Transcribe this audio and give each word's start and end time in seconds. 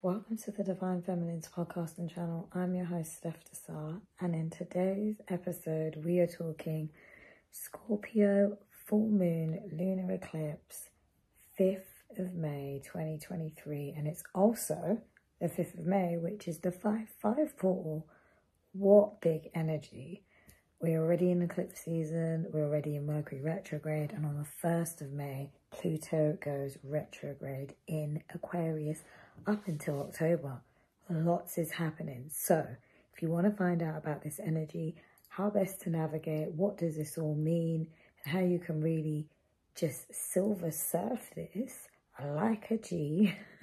Welcome 0.00 0.36
to 0.44 0.52
the 0.52 0.62
Divine 0.62 1.02
Feminines 1.02 1.48
podcast 1.52 1.98
and 1.98 2.08
channel. 2.08 2.48
I'm 2.52 2.72
your 2.72 2.84
host, 2.84 3.16
Steph 3.16 3.42
Desar, 3.50 4.00
and 4.20 4.32
in 4.32 4.48
today's 4.48 5.16
episode, 5.26 6.04
we 6.04 6.20
are 6.20 6.26
talking 6.28 6.90
Scorpio 7.50 8.58
full 8.86 9.08
moon 9.08 9.58
lunar 9.72 10.12
eclipse, 10.12 10.90
5th 11.58 11.80
of 12.16 12.32
May 12.32 12.80
2023, 12.84 13.94
and 13.96 14.06
it's 14.06 14.22
also 14.36 15.02
the 15.40 15.48
5th 15.48 15.80
of 15.80 15.86
May, 15.86 16.16
which 16.16 16.46
is 16.46 16.58
the 16.58 16.70
5 16.70 17.08
5 17.20 17.58
portal. 17.58 18.06
What 18.70 19.20
big 19.20 19.50
energy! 19.52 20.22
We're 20.80 21.02
already 21.02 21.32
in 21.32 21.42
eclipse 21.42 21.80
season, 21.80 22.46
we're 22.52 22.66
already 22.66 22.94
in 22.94 23.04
Mercury 23.04 23.40
retrograde, 23.40 24.12
and 24.12 24.24
on 24.24 24.36
the 24.36 24.68
1st 24.68 25.00
of 25.00 25.10
May, 25.10 25.50
Pluto 25.72 26.38
goes 26.40 26.78
retrograde 26.84 27.74
in 27.88 28.22
Aquarius 28.32 29.00
up 29.46 29.66
until 29.66 30.00
October. 30.00 30.60
Lots 31.10 31.58
is 31.58 31.72
happening. 31.72 32.26
So, 32.30 32.66
if 33.14 33.22
you 33.22 33.28
want 33.28 33.46
to 33.46 33.52
find 33.52 33.82
out 33.82 33.96
about 33.96 34.22
this 34.22 34.38
energy, 34.42 34.96
how 35.28 35.50
best 35.50 35.80
to 35.82 35.90
navigate, 35.90 36.52
what 36.52 36.78
does 36.78 36.96
this 36.96 37.16
all 37.18 37.34
mean, 37.34 37.88
and 38.24 38.32
how 38.32 38.40
you 38.40 38.58
can 38.58 38.80
really 38.80 39.26
just 39.74 40.12
silver 40.14 40.70
surf 40.70 41.30
this 41.34 41.88
like 42.22 42.70
a 42.70 42.76
G, 42.78 43.34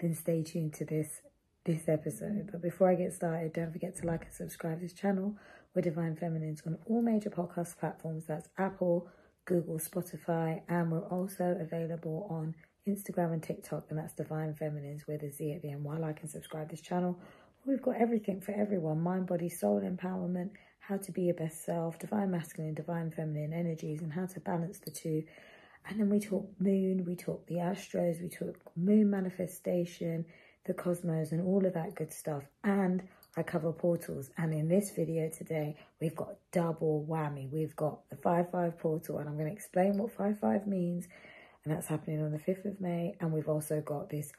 then 0.00 0.14
stay 0.14 0.42
tuned 0.42 0.74
to 0.74 0.84
this 0.84 1.20
this 1.64 1.88
episode. 1.88 2.50
But 2.52 2.60
before 2.60 2.90
I 2.90 2.94
get 2.94 3.14
started, 3.14 3.54
don't 3.54 3.72
forget 3.72 3.96
to 3.96 4.06
like 4.06 4.24
and 4.24 4.32
subscribe 4.32 4.80
to 4.80 4.82
this 4.82 4.92
channel 4.92 5.36
we're 5.74 5.82
Divine 5.82 6.14
Feminines 6.14 6.62
on 6.66 6.78
all 6.86 7.02
major 7.02 7.30
podcast 7.30 7.78
platforms. 7.78 8.26
That's 8.26 8.48
Apple, 8.56 9.08
Google, 9.44 9.78
Spotify, 9.78 10.62
and 10.68 10.92
we're 10.92 11.08
also 11.08 11.56
available 11.60 12.28
on 12.30 12.54
Instagram 12.86 13.32
and 13.32 13.42
TikTok, 13.42 13.86
and 13.88 13.98
that's 13.98 14.12
Divine 14.12 14.54
Feminines 14.54 15.06
with 15.06 15.22
a 15.22 15.30
Z 15.30 15.52
at 15.52 15.62
the 15.62 15.70
end. 15.70 15.84
While 15.84 16.04
I 16.04 16.12
can 16.12 16.28
subscribe 16.28 16.70
this 16.70 16.80
channel, 16.80 17.18
we've 17.64 17.82
got 17.82 17.96
everything 17.96 18.40
for 18.40 18.52
everyone 18.52 19.00
mind, 19.00 19.26
body, 19.26 19.48
soul 19.48 19.80
empowerment, 19.80 20.50
how 20.80 20.98
to 20.98 21.12
be 21.12 21.22
your 21.22 21.34
best 21.34 21.64
self, 21.64 21.98
divine 21.98 22.30
masculine, 22.30 22.74
divine 22.74 23.10
feminine 23.10 23.54
energies, 23.54 24.02
and 24.02 24.12
how 24.12 24.26
to 24.26 24.40
balance 24.40 24.80
the 24.80 24.90
two. 24.90 25.22
And 25.88 25.98
then 25.98 26.10
we 26.10 26.20
talk 26.20 26.46
moon, 26.58 27.04
we 27.06 27.16
talk 27.16 27.46
the 27.46 27.56
astros, 27.56 28.20
we 28.20 28.28
talk 28.28 28.56
moon 28.76 29.10
manifestation, 29.10 30.26
the 30.66 30.74
cosmos, 30.74 31.32
and 31.32 31.46
all 31.46 31.64
of 31.64 31.74
that 31.74 31.94
good 31.94 32.12
stuff. 32.12 32.42
And 32.64 33.02
I 33.36 33.42
cover 33.42 33.72
portals. 33.72 34.30
And 34.36 34.52
in 34.52 34.68
this 34.68 34.90
video 34.90 35.28
today, 35.28 35.76
we've 36.00 36.14
got 36.14 36.36
double 36.52 37.06
whammy. 37.08 37.50
We've 37.50 37.74
got 37.76 38.08
the 38.10 38.16
5-5 38.16 38.78
portal, 38.78 39.18
and 39.18 39.28
I'm 39.28 39.36
going 39.36 39.48
to 39.48 39.52
explain 39.52 39.98
what 39.98 40.16
5-5 40.16 40.66
means. 40.66 41.08
And 41.64 41.74
that's 41.74 41.86
happening 41.86 42.22
on 42.22 42.32
the 42.32 42.38
5th 42.38 42.66
of 42.66 42.80
May. 42.80 43.16
And 43.20 43.32
we've 43.32 43.48
also 43.48 43.80
got 43.80 44.10
this 44.10 44.32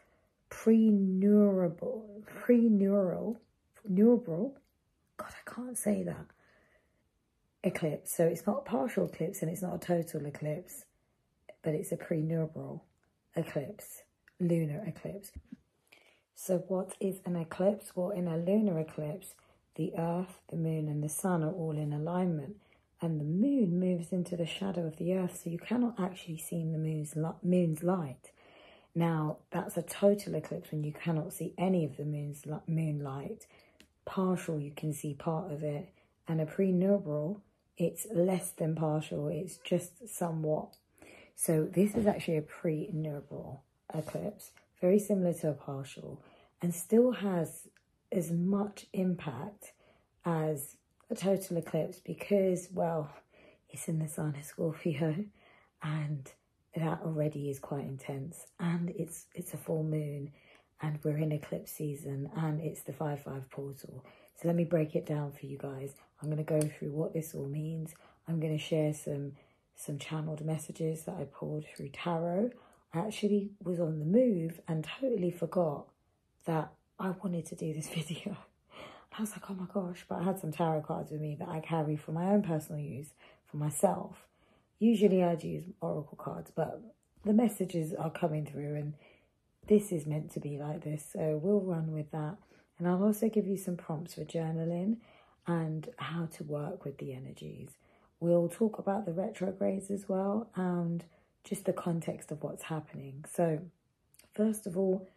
pre-neural, 0.50 2.24
pre-neural, 2.26 3.40
neural, 3.88 4.58
God, 5.18 5.32
I 5.32 5.52
can't 5.52 5.78
say 5.78 6.04
that, 6.04 6.28
eclipse. 7.64 8.16
So 8.16 8.26
it's 8.26 8.46
not 8.46 8.60
a 8.60 8.70
partial 8.70 9.06
eclipse 9.06 9.42
and 9.42 9.50
it's 9.50 9.62
not 9.62 9.76
a 9.76 9.80
total 9.80 10.26
eclipse, 10.26 10.86
but 11.64 11.74
it's 11.74 11.92
a 11.92 11.98
pre-neural 11.98 12.84
eclipse, 13.36 14.04
lunar 14.40 14.84
eclipse. 14.86 15.32
So 16.36 16.60
what 16.68 16.94
is 17.00 17.22
an 17.26 17.36
eclipse? 17.36 17.96
Well, 17.96 18.12
in 18.12 18.28
a 18.28 18.38
lunar 18.38 18.80
eclipse, 18.80 19.34
the 19.76 19.94
earth, 19.98 20.40
the 20.50 20.58
moon 20.58 20.88
and 20.88 21.04
the 21.04 21.10
sun 21.10 21.44
are 21.44 21.52
all 21.52 21.78
in 21.78 21.92
alignment 21.92 22.58
and 23.06 23.20
the 23.20 23.24
moon 23.24 23.80
moves 23.80 24.12
into 24.12 24.36
the 24.36 24.48
shadow 24.48 24.88
of 24.88 24.98
the 24.98 25.14
earth 25.14 25.42
so 25.44 25.50
you 25.52 25.60
cannot 25.60 26.00
actually 26.00 26.38
see 26.38 26.58
the 26.58 26.78
moon's, 26.78 27.16
moon's 27.44 27.84
light. 27.84 28.32
Now, 28.96 29.38
that's 29.52 29.78
a 29.78 29.84
total 29.84 30.34
eclipse 30.34 30.72
when 30.72 30.84
you 30.84 30.92
cannot 30.92 31.32
see 31.32 31.54
any 31.56 31.86
of 31.86 31.98
the 31.98 32.04
moon's 32.06 32.44
moonlight. 32.68 33.46
Partial, 34.06 34.60
you 34.60 34.72
can 34.72 34.92
see 34.92 35.14
part 35.14 35.52
of 35.52 35.62
it. 35.62 35.90
And 36.28 36.42
a 36.42 36.48
prenuptial, 36.48 37.42
it's 37.78 38.08
less 38.12 38.50
than 38.50 38.74
partial. 38.74 39.28
It's 39.28 39.58
just 39.58 40.10
somewhat. 40.10 40.78
So 41.36 41.70
this 41.72 41.94
is 41.94 42.08
actually 42.08 42.38
a 42.38 42.42
prenuptial 42.42 43.60
eclipse 43.94 44.50
very 44.82 45.00
similar 45.00 45.34
to 45.34 45.50
a 45.50 45.54
partial, 45.54 46.22
and 46.62 46.74
still 46.74 47.12
has 47.12 47.68
as 48.12 48.32
much 48.32 48.88
impact 48.94 49.74
as 50.26 50.76
a 51.10 51.16
total 51.16 51.58
eclipse 51.58 52.00
because, 52.00 52.70
well, 52.74 53.12
it's 53.70 53.88
in 53.88 54.00
the 54.00 54.08
sign 54.08 54.36
of 54.36 54.44
Scorpio, 54.44 55.26
and 55.84 56.32
that 56.76 57.02
already 57.04 57.50
is 57.50 57.60
quite 57.60 57.86
intense. 57.86 58.48
And 58.60 58.90
it's 58.92 59.26
it's 59.34 59.54
a 59.54 59.58
full 59.58 59.84
moon, 59.84 60.32
and 60.82 61.00
we're 61.04 61.18
in 61.18 61.32
eclipse 61.32 61.72
season, 61.72 62.30
and 62.36 62.60
it's 62.60 62.82
the 62.82 62.94
five 62.94 63.22
five 63.22 63.50
portal. 63.50 64.04
So 64.36 64.48
let 64.48 64.56
me 64.56 64.66
break 64.66 64.96
it 64.96 65.06
down 65.06 65.32
for 65.32 65.46
you 65.46 65.58
guys. 65.58 65.94
I'm 66.22 66.30
going 66.30 66.44
to 66.44 66.60
go 66.60 66.62
through 66.62 66.92
what 66.92 67.14
this 67.14 67.34
all 67.34 67.48
means. 67.48 67.94
I'm 68.28 68.40
going 68.40 68.58
to 68.58 68.64
share 68.64 68.94
some 68.94 69.34
some 69.76 69.98
channeled 70.00 70.46
messages 70.46 71.04
that 71.04 71.16
I 71.20 71.26
pulled 71.26 71.66
through 71.76 71.90
tarot 71.90 72.52
I 72.96 73.00
actually 73.00 73.52
was 73.62 73.80
on 73.82 74.00
the 74.00 74.06
move 74.06 74.62
and 74.70 74.88
totally 75.02 75.32
forgot 75.32 75.88
that 76.46 76.72
I 76.98 77.10
wanted 77.10 77.46
to 77.48 77.56
do 77.56 77.74
this 77.74 77.90
video. 77.94 78.38
I 79.18 79.22
was 79.22 79.32
like, 79.32 79.50
oh 79.50 79.54
my 79.54 79.66
gosh, 79.74 80.06
but 80.10 80.20
I 80.20 80.24
had 80.24 80.40
some 80.40 80.52
tarot 80.52 80.82
cards 80.82 81.12
with 81.12 81.22
me 81.22 81.36
that 81.40 81.48
I 81.48 81.62
carry 81.62 81.96
for 81.96 82.12
my 82.12 82.32
own 82.32 82.42
personal 82.42 82.82
use, 82.82 83.14
for 83.46 83.58
myself. 83.58 84.28
Usually 84.78 85.24
I'd 85.24 85.44
use 85.44 85.64
oracle 85.80 86.18
cards, 86.18 86.52
but 86.54 86.82
the 87.24 87.32
messages 87.32 87.94
are 87.94 88.10
coming 88.10 88.46
through 88.46 88.76
and 88.76 88.94
this 89.68 89.92
is 89.92 90.06
meant 90.06 90.32
to 90.34 90.40
be 90.40 90.58
like 90.58 90.84
this. 90.84 91.08
So 91.14 91.40
we'll 91.42 91.62
run 91.62 91.92
with 91.92 92.12
that. 92.12 92.36
And 92.78 92.88
I'll 92.88 93.04
also 93.04 93.30
give 93.30 93.48
you 93.48 93.58
some 93.58 93.78
prompts 93.78 94.16
for 94.16 94.26
journaling 94.26 94.98
and 95.48 95.88
how 95.98 96.28
to 96.34 96.44
work 96.44 96.84
with 96.84 96.98
the 96.98 97.14
energies. 97.14 97.70
We'll 98.20 98.50
talk 98.50 98.80
about 98.80 99.06
the 99.06 99.14
retrogrades 99.14 99.90
as 99.90 100.10
well 100.10 100.50
and 100.56 101.06
just 101.44 101.66
the 101.66 101.74
context 101.74 102.32
of 102.32 102.44
what's 102.44 102.64
happening. 102.64 103.24
So, 103.32 103.60
first 104.34 104.68
of 104.68 104.78
all, 104.78 105.08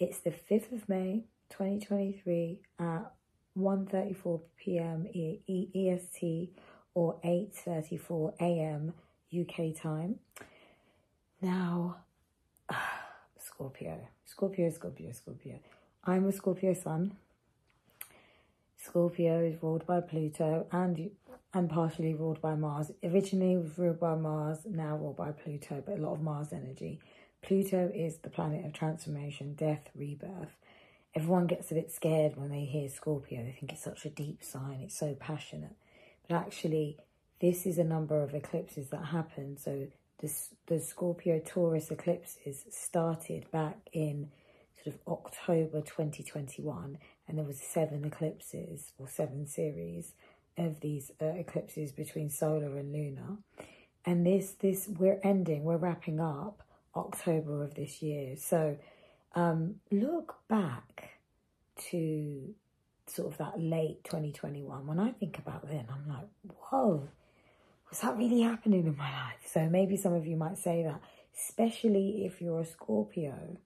it's 0.00 0.18
the 0.18 0.30
5th 0.30 0.72
of 0.72 0.88
May 0.88 1.24
2023 1.50 2.58
at 2.78 3.12
1.34 3.60 4.40
p.m. 4.56 5.06
EST 5.48 6.50
or 6.94 7.16
8.34 7.24 8.34
a.m. 8.40 8.94
UK 9.38 9.74
time. 9.80 10.16
Now, 11.40 11.96
Scorpio, 13.38 14.08
Scorpio, 14.24 14.70
Scorpio, 14.70 15.12
Scorpio. 15.12 15.58
I'm 16.04 16.26
a 16.26 16.32
Scorpio 16.32 16.74
sun. 16.74 17.16
Scorpio 18.78 19.40
is 19.44 19.62
ruled 19.62 19.86
by 19.86 20.00
Pluto 20.00 20.66
and 20.72 21.10
and 21.52 21.68
partially 21.68 22.14
ruled 22.14 22.40
by 22.40 22.54
Mars. 22.54 22.92
Originally 23.02 23.56
ruled 23.76 23.98
by 23.98 24.14
Mars, 24.14 24.58
now 24.66 24.96
ruled 24.96 25.16
by 25.16 25.32
Pluto, 25.32 25.82
but 25.84 25.98
a 25.98 26.00
lot 26.00 26.14
of 26.14 26.22
Mars 26.22 26.52
energy. 26.52 27.00
Pluto 27.42 27.90
is 27.94 28.18
the 28.18 28.30
planet 28.30 28.64
of 28.64 28.72
transformation, 28.72 29.54
death, 29.54 29.90
rebirth. 29.94 30.56
Everyone 31.14 31.46
gets 31.46 31.70
a 31.70 31.74
bit 31.74 31.90
scared 31.90 32.36
when 32.36 32.50
they 32.50 32.64
hear 32.64 32.88
Scorpio. 32.88 33.42
They 33.42 33.56
think 33.58 33.72
it's 33.72 33.82
such 33.82 34.04
a 34.04 34.10
deep 34.10 34.44
sign, 34.44 34.80
it's 34.80 34.98
so 34.98 35.14
passionate. 35.18 35.74
But 36.28 36.36
actually, 36.36 36.98
this 37.40 37.66
is 37.66 37.78
a 37.78 37.84
number 37.84 38.22
of 38.22 38.34
eclipses 38.34 38.90
that 38.90 39.06
happen. 39.06 39.56
So 39.56 39.88
this, 40.20 40.50
the 40.66 40.78
Scorpio 40.78 41.40
Taurus 41.44 41.90
eclipses 41.90 42.64
started 42.70 43.50
back 43.50 43.78
in 43.92 44.30
sort 44.82 44.94
of 44.94 45.00
October 45.08 45.80
2021, 45.80 46.98
and 47.26 47.38
there 47.38 47.44
was 47.44 47.60
seven 47.60 48.04
eclipses 48.04 48.92
or 48.98 49.08
seven 49.08 49.46
series 49.46 50.12
of 50.56 50.80
these 50.80 51.10
uh, 51.20 51.26
eclipses 51.26 51.92
between 51.92 52.30
solar 52.30 52.76
and 52.78 52.92
lunar. 52.92 53.38
And 54.04 54.26
this, 54.26 54.52
this, 54.52 54.88
we're 54.88 55.20
ending, 55.22 55.64
we're 55.64 55.76
wrapping 55.76 56.20
up 56.20 56.62
October 56.94 57.62
of 57.62 57.74
this 57.74 58.02
year. 58.02 58.36
So 58.36 58.76
um, 59.34 59.76
look 59.90 60.36
back 60.48 61.10
to 61.90 62.54
sort 63.06 63.32
of 63.32 63.38
that 63.38 63.60
late 63.60 64.04
2021. 64.04 64.86
When 64.86 64.98
I 64.98 65.10
think 65.12 65.38
about 65.38 65.68
then, 65.68 65.86
I'm 65.90 66.08
like, 66.08 66.28
whoa, 66.70 67.08
was 67.88 68.00
that 68.00 68.16
really 68.16 68.42
happening 68.42 68.86
in 68.86 68.96
my 68.96 69.10
life? 69.10 69.40
So 69.46 69.68
maybe 69.68 69.96
some 69.96 70.12
of 70.12 70.26
you 70.26 70.36
might 70.36 70.58
say 70.58 70.82
that, 70.84 71.00
especially 71.36 72.24
if 72.24 72.40
you're 72.40 72.60
a 72.60 72.66
Scorpio 72.66 73.56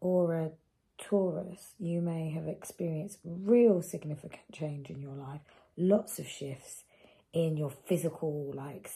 or 0.00 0.34
a 0.34 0.50
Taurus, 0.98 1.72
you 1.78 2.00
may 2.00 2.30
have 2.30 2.46
experienced 2.46 3.18
real 3.24 3.80
significant 3.82 4.52
change 4.52 4.90
in 4.90 5.00
your 5.00 5.14
life 5.14 5.40
lots 5.76 6.18
of 6.18 6.28
shifts 6.28 6.84
in 7.32 7.56
your 7.56 7.70
physical, 7.70 8.52
like 8.54 8.90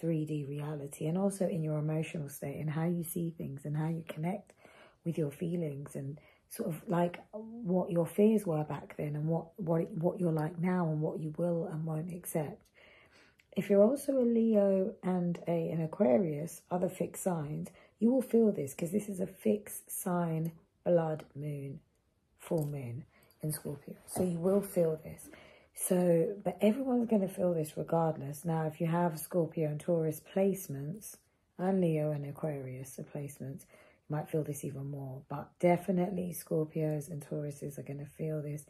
3D 0.00 0.48
reality, 0.48 1.06
and 1.06 1.18
also 1.18 1.46
in 1.46 1.62
your 1.62 1.78
emotional 1.78 2.28
state 2.28 2.58
and 2.58 2.70
how 2.70 2.84
you 2.84 3.04
see 3.04 3.30
things 3.30 3.64
and 3.64 3.76
how 3.76 3.88
you 3.88 4.04
connect 4.08 4.52
with 5.08 5.16
your 5.16 5.30
feelings 5.30 5.96
and 5.96 6.20
sort 6.50 6.68
of 6.68 6.82
like 6.86 7.18
what 7.32 7.90
your 7.90 8.06
fears 8.06 8.46
were 8.46 8.62
back 8.62 8.94
then 8.98 9.16
and 9.16 9.26
what 9.26 9.46
what 9.56 9.90
what 9.92 10.20
you're 10.20 10.30
like 10.30 10.58
now 10.58 10.86
and 10.86 11.00
what 11.00 11.18
you 11.18 11.34
will 11.38 11.66
and 11.72 11.84
won't 11.84 12.12
accept. 12.12 12.62
If 13.56 13.70
you're 13.70 13.82
also 13.82 14.18
a 14.18 14.28
Leo 14.38 14.94
and 15.02 15.38
a 15.48 15.70
an 15.70 15.80
Aquarius, 15.82 16.60
other 16.70 16.90
fixed 16.90 17.22
signs, 17.22 17.70
you 17.98 18.12
will 18.12 18.22
feel 18.22 18.52
this 18.52 18.74
because 18.74 18.92
this 18.92 19.08
is 19.08 19.18
a 19.18 19.26
fixed 19.26 19.90
sign 19.90 20.52
blood 20.84 21.24
moon, 21.34 21.80
full 22.38 22.66
moon 22.66 23.04
in 23.42 23.50
Scorpio. 23.50 23.96
So 24.06 24.22
you 24.22 24.38
will 24.38 24.60
feel 24.60 25.00
this. 25.02 25.30
So, 25.74 26.34
but 26.44 26.58
everyone's 26.60 27.08
going 27.08 27.22
to 27.22 27.32
feel 27.32 27.54
this 27.54 27.76
regardless. 27.76 28.44
Now, 28.44 28.66
if 28.66 28.80
you 28.80 28.88
have 28.88 29.18
Scorpio 29.18 29.68
and 29.68 29.78
Taurus 29.78 30.20
placements, 30.34 31.16
and 31.58 31.80
Leo 31.80 32.12
and 32.12 32.24
Aquarius 32.24 32.98
placements, 33.14 33.64
might 34.08 34.28
feel 34.28 34.44
this 34.44 34.64
even 34.64 34.90
more. 34.90 35.22
But 35.28 35.50
definitely 35.60 36.34
Scorpios 36.36 37.10
and 37.10 37.24
Tauruses 37.24 37.78
are 37.78 37.82
going 37.82 37.98
to 38.00 38.06
feel 38.06 38.42
this 38.42 38.64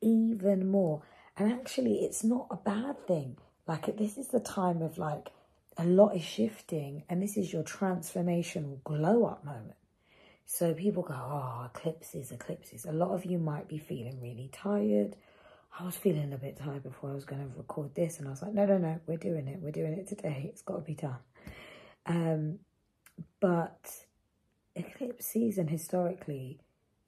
even 0.00 0.68
more. 0.68 1.02
And 1.36 1.52
actually, 1.52 2.04
it's 2.04 2.22
not 2.24 2.46
a 2.50 2.56
bad 2.56 3.06
thing. 3.06 3.38
Like, 3.66 3.96
this 3.96 4.18
is 4.18 4.28
the 4.28 4.40
time 4.40 4.82
of 4.82 4.98
like, 4.98 5.30
a 5.76 5.84
lot 5.84 6.14
is 6.14 6.22
shifting, 6.22 7.02
and 7.08 7.20
this 7.20 7.36
is 7.36 7.52
your 7.52 7.64
transformational 7.64 8.82
glow 8.84 9.24
up 9.24 9.44
moment. 9.44 9.74
So 10.46 10.74
people 10.74 11.02
go, 11.02 11.14
oh, 11.14 11.66
eclipses, 11.66 12.30
eclipses. 12.30 12.84
A 12.84 12.92
lot 12.92 13.10
of 13.10 13.24
you 13.24 13.38
might 13.38 13.66
be 13.66 13.78
feeling 13.78 14.20
really 14.20 14.50
tired. 14.52 15.16
I 15.78 15.84
was 15.84 15.96
feeling 15.96 16.32
a 16.32 16.38
bit 16.38 16.58
tired 16.58 16.84
before 16.84 17.10
I 17.10 17.14
was 17.14 17.24
going 17.24 17.42
to 17.42 17.56
record 17.56 17.94
this, 17.94 18.18
and 18.18 18.28
I 18.28 18.30
was 18.30 18.42
like, 18.42 18.54
no, 18.54 18.66
no, 18.66 18.78
no, 18.78 19.00
we're 19.06 19.16
doing 19.16 19.48
it. 19.48 19.60
We're 19.60 19.72
doing 19.72 19.94
it 19.94 20.06
today. 20.06 20.48
It's 20.48 20.62
got 20.62 20.76
to 20.76 20.82
be 20.82 20.94
done. 20.94 21.18
Um, 22.06 22.58
but 23.40 23.90
eclipse 24.76 25.26
season 25.26 25.68
historically, 25.68 26.58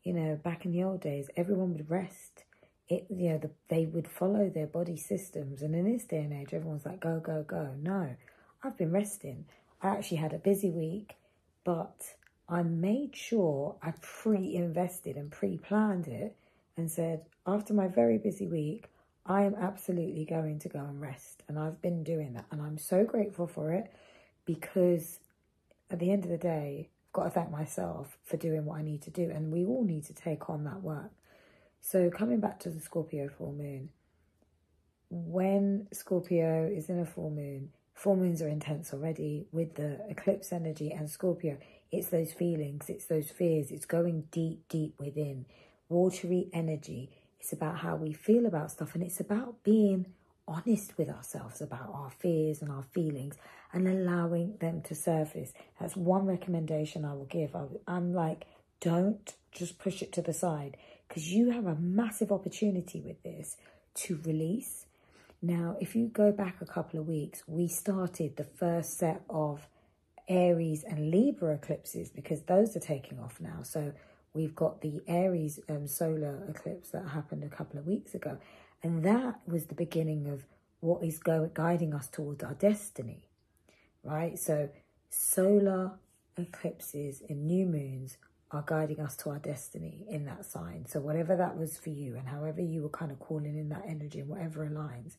you 0.03 0.13
know, 0.13 0.37
back 0.37 0.65
in 0.65 0.73
the 0.73 0.85
old 0.85 1.01
days, 1.01 1.29
everyone 1.37 1.73
would 1.73 1.91
rest. 1.91 2.45
It, 2.89 3.07
you 3.11 3.31
know, 3.31 3.39
the, 3.39 3.51
they 3.69 3.87
would 3.87 4.07
follow 4.07 4.49
their 4.49 4.67
body 4.67 4.97
systems. 4.97 5.63
And 5.63 5.75
in 5.75 5.91
this 5.91 6.05
day 6.05 6.19
and 6.19 6.33
age, 6.33 6.55
everyone's 6.55 6.87
like, 6.87 7.01
go, 7.01 7.19
go, 7.19 7.43
go. 7.43 7.71
No, 7.81 8.17
I've 8.63 8.79
been 8.79 8.93
resting. 8.93 9.47
I 9.83 9.89
actually 9.89 10.19
had 10.19 10.33
a 10.33 10.39
busy 10.39 10.71
week, 10.71 11.17
but 11.65 12.15
I 12.49 12.63
made 12.63 13.17
sure 13.17 13.77
I 13.83 13.93
pre-invested 14.01 15.17
and 15.17 15.33
pre-planned 15.33 16.07
it 16.07 16.37
and 16.77 16.91
said, 16.91 17.23
after 17.47 17.75
my 17.75 17.89
very 17.89 18.19
busy 18.19 18.47
week, 18.47 18.89
I 19.25 19.43
am 19.43 19.57
absolutely 19.57 20.25
going 20.25 20.61
to 20.61 20.69
go 20.69 20.79
and 20.79 21.01
rest. 21.01 21.43
And 21.49 21.59
I've 21.59 21.83
been 21.83 22.05
doing 22.05 22.35
that. 22.35 22.47
And 22.53 22.63
I'm 22.63 22.79
so 22.79 23.05
grateful 23.05 23.49
for 23.49 23.73
it 23.73 23.93
because 24.45 25.19
at 25.91 25.99
the 25.99 26.13
end 26.13 26.25
of 26.25 26.31
the 26.31 26.39
day, 26.39 26.91
got 27.17 27.25
to 27.25 27.31
thank 27.31 27.51
myself 27.51 28.19
for 28.25 28.37
doing 28.37 28.67
what 28.67 28.79
I 28.79 28.83
need 28.83 29.03
to 29.03 29.11
do. 29.11 29.31
And 29.31 29.51
we 29.51 29.65
all 29.65 29.85
need 29.85 30.05
to 30.05 30.15
take 30.15 30.51
on 30.51 30.65
that 30.65 30.83
work. 30.83 31.11
So 31.81 32.11
coming 32.11 32.41
back 32.41 32.61
to 32.61 32.71
the 32.71 32.81
Scorpio 32.81 33.29
full 33.29 33.53
moon, 33.53 33.89
when 35.09 35.89
Scorpio 35.93 36.71
is 36.73 36.89
in 36.91 36.99
a 36.99 37.07
full 37.07 37.31
moon, 37.31 37.71
full 37.95 38.17
moons 38.17 38.43
are 38.43 38.49
intense 38.49 38.93
already 38.93 39.47
with 39.51 39.77
the 39.77 40.01
eclipse 40.11 40.53
energy 40.53 40.93
and 40.93 41.09
Scorpio. 41.09 41.57
It's 41.91 42.09
those 42.09 42.33
feelings, 42.33 42.91
it's 42.91 43.07
those 43.07 43.31
fears, 43.31 43.71
it's 43.71 43.87
going 43.87 44.25
deep, 44.31 44.69
deep 44.69 44.95
within. 44.99 45.47
Watery 45.89 46.49
energy. 46.53 47.11
It's 47.41 47.53
about 47.53 47.79
how 47.79 47.97
we 47.97 48.13
feel 48.13 48.45
about 48.45 48.73
stuff 48.73 48.95
and 48.95 49.03
it's 49.03 49.21
about 49.21 49.63
being 49.63 50.07
honest 50.49 50.97
with 50.97 51.09
ourselves 51.09 51.61
about 51.61 51.91
our 51.93 52.11
fears 52.11 52.63
and 52.63 52.71
our 52.71 52.83
feelings 52.83 53.37
and 53.73 53.89
allowing 53.89 54.57
them 54.61 54.83
to 54.83 54.95
surface. 54.95 55.53
That's 55.81 55.97
one 55.97 56.27
recommendation 56.27 57.05
I 57.05 57.15
will 57.15 57.27
give. 57.27 57.55
I, 57.55 57.67
am 57.89 58.15
like, 58.15 58.47
don't 58.81 59.35
just 59.53 59.79
push 59.79 60.03
it 60.03 60.13
to 60.13 60.23
the 60.23 60.33
side 60.33 60.77
because 61.09 61.33
you 61.33 61.51
have 61.51 61.67
a 61.67 61.75
massive 61.75 62.31
opportunity 62.31 63.01
with 63.01 63.23
this 63.23 63.57
to 63.95 64.21
release. 64.25 64.87
Now, 65.43 65.77
if 65.81 65.95
you 65.95 66.09
go 66.09 66.33
back 66.33 66.57
a 66.61 66.67
couple 66.67 67.01
of 67.01 67.07
weeks, 67.07 67.43
we 67.47 67.69
started 67.69 68.37
the 68.37 68.45
first 68.45 68.99
set 68.99 69.23
of 69.29 69.67
Aries 70.29 70.85
and 70.85 71.11
Libra 71.11 71.55
eclipses 71.55 72.11
because 72.11 72.43
those 72.43 72.77
are 72.77 72.81
taking 72.81 73.21
off 73.21 73.41
now. 73.41 73.63
So 73.63 73.93
we've 74.35 74.55
got 74.55 74.81
the 74.81 75.01
Aries 75.07 75.61
um, 75.69 75.87
solar 75.87 76.45
eclipse 76.49 76.91
that 76.91 77.09
happened 77.09 77.45
a 77.45 77.49
couple 77.49 77.79
of 77.79 77.87
weeks 77.87 78.15
ago. 78.15 78.39
And 78.87 79.03
that 79.03 79.41
was 79.49 79.67
the 79.67 79.75
beginning 79.75 80.29
of 80.29 80.45
what 80.79 81.03
is 81.03 81.19
go, 81.19 81.51
guiding 81.53 81.93
us 81.93 82.07
towards 82.07 82.45
our 82.45 82.55
destiny, 82.55 83.27
right? 84.05 84.39
So 84.39 84.69
solar 85.11 85.99
eclipses 86.39 87.21
and 87.29 87.49
new 87.49 87.67
moons 87.67 88.17
are 88.53 88.63
guiding 88.65 89.01
us 89.01 89.17
to 89.17 89.31
our 89.31 89.41
destiny 89.41 90.07
in 90.09 90.25
that 90.27 90.45
sign. 90.45 90.87
So 90.87 91.01
whatever 91.01 91.35
that 91.35 91.59
was 91.59 91.77
for 91.77 91.91
you 91.91 92.15
and 92.15 92.29
however 92.29 92.61
you 92.61 92.81
were 92.81 92.89
kind 92.89 93.11
of 93.11 93.19
calling 93.19 93.59
in 93.59 93.71
that 93.71 93.83
energy 93.89 94.21
and 94.21 94.29
whatever 94.29 94.65
aligns. 94.65 95.17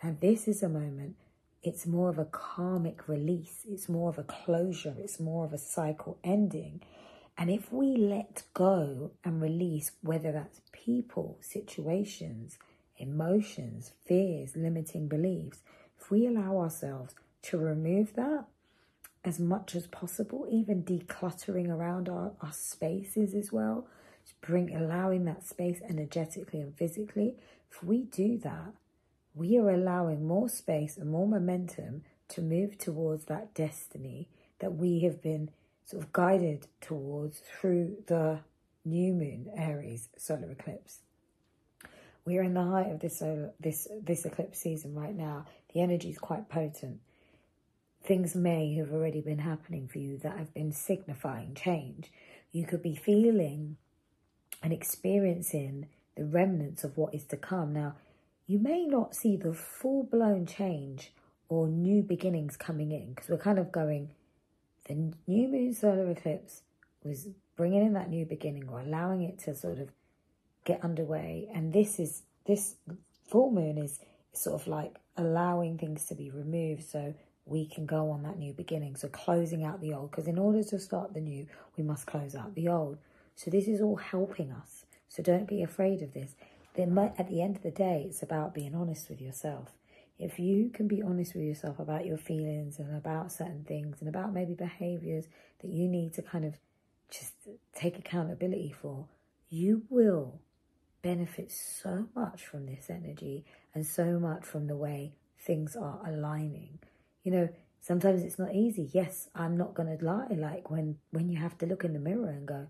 And 0.00 0.20
this 0.20 0.46
is 0.46 0.62
a 0.62 0.68
moment, 0.68 1.16
it's 1.64 1.88
more 1.88 2.10
of 2.10 2.18
a 2.20 2.26
karmic 2.26 3.08
release. 3.08 3.64
It's 3.68 3.88
more 3.88 4.08
of 4.08 4.18
a 4.18 4.22
closure. 4.22 4.94
It's 5.00 5.18
more 5.18 5.44
of 5.44 5.52
a 5.52 5.58
cycle 5.58 6.16
ending. 6.22 6.80
And 7.36 7.50
if 7.50 7.72
we 7.72 7.96
let 7.96 8.44
go 8.54 9.10
and 9.24 9.42
release, 9.42 9.90
whether 10.00 10.30
that's 10.30 10.60
people, 10.70 11.38
situations, 11.40 12.56
emotions, 13.00 13.92
fears, 14.06 14.56
limiting 14.56 15.08
beliefs, 15.08 15.60
if 15.98 16.10
we 16.10 16.26
allow 16.26 16.58
ourselves 16.58 17.14
to 17.42 17.58
remove 17.58 18.14
that 18.14 18.44
as 19.24 19.38
much 19.38 19.74
as 19.74 19.86
possible, 19.86 20.46
even 20.50 20.82
decluttering 20.82 21.68
around 21.68 22.08
our, 22.08 22.32
our 22.40 22.52
spaces 22.52 23.34
as 23.34 23.52
well, 23.52 23.86
bring 24.40 24.74
allowing 24.74 25.24
that 25.24 25.46
space 25.46 25.80
energetically 25.88 26.60
and 26.60 26.76
physically, 26.76 27.34
if 27.70 27.82
we 27.82 28.04
do 28.04 28.38
that, 28.38 28.72
we 29.34 29.58
are 29.58 29.70
allowing 29.70 30.26
more 30.26 30.48
space 30.48 30.96
and 30.96 31.10
more 31.10 31.28
momentum 31.28 32.02
to 32.28 32.40
move 32.40 32.78
towards 32.78 33.26
that 33.26 33.54
destiny 33.54 34.28
that 34.58 34.74
we 34.74 35.00
have 35.00 35.22
been 35.22 35.50
sort 35.84 36.02
of 36.02 36.12
guided 36.12 36.66
towards 36.80 37.38
through 37.40 37.96
the 38.06 38.40
new 38.84 39.12
moon 39.12 39.50
Aries 39.56 40.08
solar 40.16 40.50
eclipse. 40.50 41.00
We 42.30 42.38
are 42.38 42.44
in 42.44 42.54
the 42.54 42.62
height 42.62 42.92
of 42.92 43.00
this 43.00 43.18
solar, 43.18 43.50
this 43.58 43.88
this 44.00 44.24
eclipse 44.24 44.60
season 44.60 44.94
right 44.94 45.16
now. 45.16 45.46
The 45.74 45.80
energy 45.80 46.10
is 46.10 46.18
quite 46.18 46.48
potent. 46.48 47.00
Things 48.04 48.36
may 48.36 48.72
have 48.74 48.92
already 48.92 49.20
been 49.20 49.40
happening 49.40 49.88
for 49.88 49.98
you 49.98 50.16
that 50.18 50.38
have 50.38 50.54
been 50.54 50.70
signifying 50.70 51.56
change. 51.56 52.12
You 52.52 52.66
could 52.66 52.84
be 52.84 52.94
feeling 52.94 53.78
and 54.62 54.72
experiencing 54.72 55.88
the 56.14 56.24
remnants 56.24 56.84
of 56.84 56.96
what 56.96 57.12
is 57.16 57.24
to 57.24 57.36
come. 57.36 57.72
Now, 57.72 57.96
you 58.46 58.60
may 58.60 58.86
not 58.86 59.16
see 59.16 59.36
the 59.36 59.52
full 59.52 60.04
blown 60.04 60.46
change 60.46 61.12
or 61.48 61.66
new 61.66 62.00
beginnings 62.00 62.56
coming 62.56 62.92
in 62.92 63.08
because 63.12 63.28
we're 63.28 63.38
kind 63.38 63.58
of 63.58 63.72
going, 63.72 64.10
the 64.86 64.94
new 65.26 65.48
moon 65.48 65.74
solar 65.74 66.08
eclipse 66.08 66.62
was 67.02 67.26
bringing 67.56 67.84
in 67.84 67.94
that 67.94 68.08
new 68.08 68.24
beginning 68.24 68.68
or 68.68 68.78
allowing 68.78 69.22
it 69.22 69.40
to 69.40 69.54
sort 69.56 69.80
of 69.80 69.90
get 70.64 70.84
underway. 70.84 71.48
And 71.52 71.72
this 71.72 71.98
is 71.98 72.22
this 72.50 72.74
full 73.28 73.50
moon 73.50 73.78
is 73.78 74.00
sort 74.32 74.60
of 74.60 74.66
like 74.66 74.96
allowing 75.16 75.78
things 75.78 76.06
to 76.06 76.14
be 76.14 76.30
removed 76.30 76.84
so 76.84 77.14
we 77.46 77.66
can 77.66 77.86
go 77.86 78.10
on 78.10 78.22
that 78.22 78.38
new 78.38 78.52
beginning. 78.52 78.96
So 78.96 79.08
closing 79.08 79.64
out 79.64 79.80
the 79.80 79.94
old, 79.94 80.10
because 80.10 80.26
in 80.26 80.38
order 80.38 80.62
to 80.64 80.78
start 80.78 81.14
the 81.14 81.20
new, 81.20 81.46
we 81.76 81.82
must 81.82 82.06
close 82.06 82.34
out 82.34 82.54
the 82.54 82.68
old. 82.68 82.98
So 83.34 83.50
this 83.50 83.66
is 83.66 83.80
all 83.80 83.96
helping 83.96 84.52
us. 84.52 84.84
So 85.08 85.22
don't 85.22 85.48
be 85.48 85.62
afraid 85.62 86.02
of 86.02 86.12
this. 86.12 86.34
At 86.76 87.28
the 87.28 87.42
end 87.42 87.56
of 87.56 87.62
the 87.62 87.70
day, 87.70 88.06
it's 88.08 88.22
about 88.22 88.54
being 88.54 88.74
honest 88.74 89.08
with 89.10 89.20
yourself. 89.20 89.70
If 90.18 90.38
you 90.38 90.70
can 90.70 90.86
be 90.86 91.02
honest 91.02 91.34
with 91.34 91.44
yourself 91.44 91.78
about 91.78 92.06
your 92.06 92.18
feelings 92.18 92.78
and 92.78 92.94
about 92.96 93.32
certain 93.32 93.64
things 93.64 93.96
and 94.00 94.08
about 94.08 94.32
maybe 94.32 94.54
behaviors 94.54 95.26
that 95.60 95.70
you 95.70 95.88
need 95.88 96.14
to 96.14 96.22
kind 96.22 96.44
of 96.44 96.54
just 97.10 97.32
take 97.74 97.98
accountability 97.98 98.74
for, 98.80 99.06
you 99.48 99.82
will 99.88 100.40
benefit 101.02 101.50
so 101.52 102.06
much 102.14 102.44
from 102.44 102.66
this 102.66 102.90
energy 102.90 103.44
and 103.74 103.86
so 103.86 104.18
much 104.18 104.44
from 104.44 104.66
the 104.66 104.76
way 104.76 105.14
things 105.38 105.76
are 105.76 106.00
aligning. 106.06 106.78
You 107.22 107.32
know, 107.32 107.48
sometimes 107.80 108.22
it's 108.22 108.38
not 108.38 108.54
easy. 108.54 108.90
Yes, 108.92 109.28
I'm 109.34 109.56
not 109.56 109.74
going 109.74 109.96
to 109.96 110.04
lie. 110.04 110.28
Like 110.30 110.70
when, 110.70 110.96
when 111.10 111.28
you 111.28 111.38
have 111.38 111.56
to 111.58 111.66
look 111.66 111.84
in 111.84 111.92
the 111.92 111.98
mirror 111.98 112.28
and 112.28 112.46
go, 112.46 112.66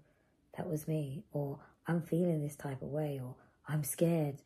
that 0.56 0.68
was 0.68 0.88
me, 0.88 1.25
or 1.32 1.58
I'm 1.87 2.02
feeling 2.02 2.42
this 2.42 2.56
type 2.56 2.82
of 2.82 2.88
way, 2.88 3.20
or 3.22 3.34
I'm 3.68 3.84
scared 3.84 4.42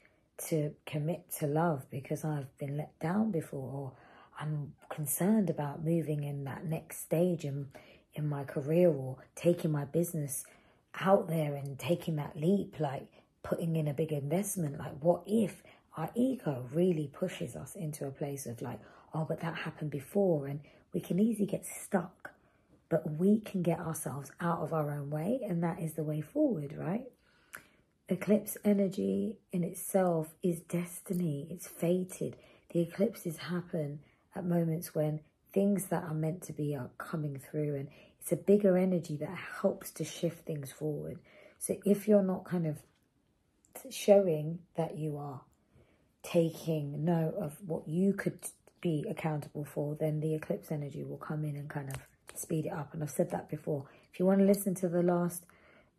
to 0.49 0.73
commit 0.87 1.31
to 1.39 1.47
love 1.47 1.87
because 1.91 2.25
I've 2.25 2.57
been 2.59 2.77
let 2.77 2.99
down 3.01 3.31
before, 3.31 3.71
or 3.73 3.93
I'm 4.39 4.75
concerned 4.91 5.51
about 5.51 5.85
moving 5.85 6.25
in 6.25 6.45
that 6.45 6.65
next 6.65 7.01
stage 7.03 7.45
in, 7.45 7.69
in 8.15 8.29
my 8.29 8.45
career 8.45 8.91
or 8.91 9.19
taking 9.35 9.71
my 9.71 9.85
business 9.85 10.45
out 11.01 11.29
there 11.29 11.55
and 11.55 11.79
taking 11.79 12.17
that 12.17 12.37
leap. 12.37 12.77
Like, 12.79 13.07
putting 13.45 13.77
in 13.77 13.87
a 13.87 13.95
big 13.95 14.11
investment. 14.11 14.79
Like, 14.79 14.99
what 15.01 15.23
if 15.27 15.63
our 15.97 16.11
ego 16.17 16.67
really 16.73 17.09
pushes 17.13 17.55
us 17.55 17.77
into 17.77 18.07
a 18.07 18.11
place 18.11 18.47
of 18.47 18.61
like, 18.61 18.81
oh, 19.15 19.25
but 19.25 19.41
that 19.41 19.55
happened 19.55 19.93
before, 19.93 20.49
and 20.49 20.59
we 20.93 21.01
can 21.01 21.21
easily 21.21 21.47
get 21.47 21.65
stuck. 21.65 22.33
But 22.89 23.19
we 23.19 23.41
can 23.41 23.63
get 23.63 23.79
ourselves 23.79 24.33
out 24.41 24.61
of 24.61 24.73
our 24.73 24.91
own 24.91 25.11
way, 25.11 25.41
and 25.47 25.63
that 25.63 25.81
is 25.81 25.95
the 25.95 26.03
way 26.03 26.21
forward, 26.21 26.75
right? 26.77 27.05
Eclipse 28.09 28.57
energy 28.65 29.37
in 29.53 29.63
itself 29.65 30.35
is 30.43 30.61
destiny, 30.61 31.47
it's 31.51 31.67
fated. 31.67 32.37
The 32.71 32.81
eclipses 32.81 33.39
happen 33.39 34.01
at 34.35 34.45
moments 34.45 34.95
when 34.95 35.21
things 35.53 35.87
that 35.87 36.03
are 36.03 36.15
meant 36.15 36.43
to 36.43 36.53
be 36.53 36.75
are 36.75 36.91
coming 36.99 37.39
through, 37.39 37.77
and 37.77 37.89
it's 38.21 38.33
a 38.33 38.37
bigger 38.37 38.77
energy 38.77 39.17
that 39.19 39.39
helps 39.61 39.91
to 39.93 40.05
shift 40.05 40.45
things 40.45 40.73
forward. 40.73 41.19
So 41.59 41.77
if 41.85 42.07
you're 42.09 42.23
not 42.23 42.45
kind 42.45 42.67
of 42.67 42.79
showing 43.91 44.61
that 44.77 44.97
you 44.97 45.17
are 45.17 45.43
taking 46.23 47.05
note 47.05 47.35
of 47.39 47.57
what 47.67 47.87
you 47.87 48.13
could 48.13 48.39
be 48.81 49.05
accountable 49.09 49.65
for, 49.65 49.95
then 49.95 50.21
the 50.21 50.35
eclipse 50.35 50.71
energy 50.71 51.05
will 51.05 51.19
come 51.19 51.45
in 51.45 51.57
and 51.57 51.69
kind 51.69 51.89
of 51.89 51.97
speed 52.35 52.67
it 52.67 52.73
up. 52.73 52.93
And 52.93 53.03
I've 53.03 53.11
said 53.11 53.31
that 53.31 53.49
before. 53.49 53.85
If 54.13 54.19
you 54.19 54.27
want 54.27 54.41
to 54.41 54.47
listen 54.47 54.75
to 54.77 54.89
the 54.89 55.03
last 55.03 55.45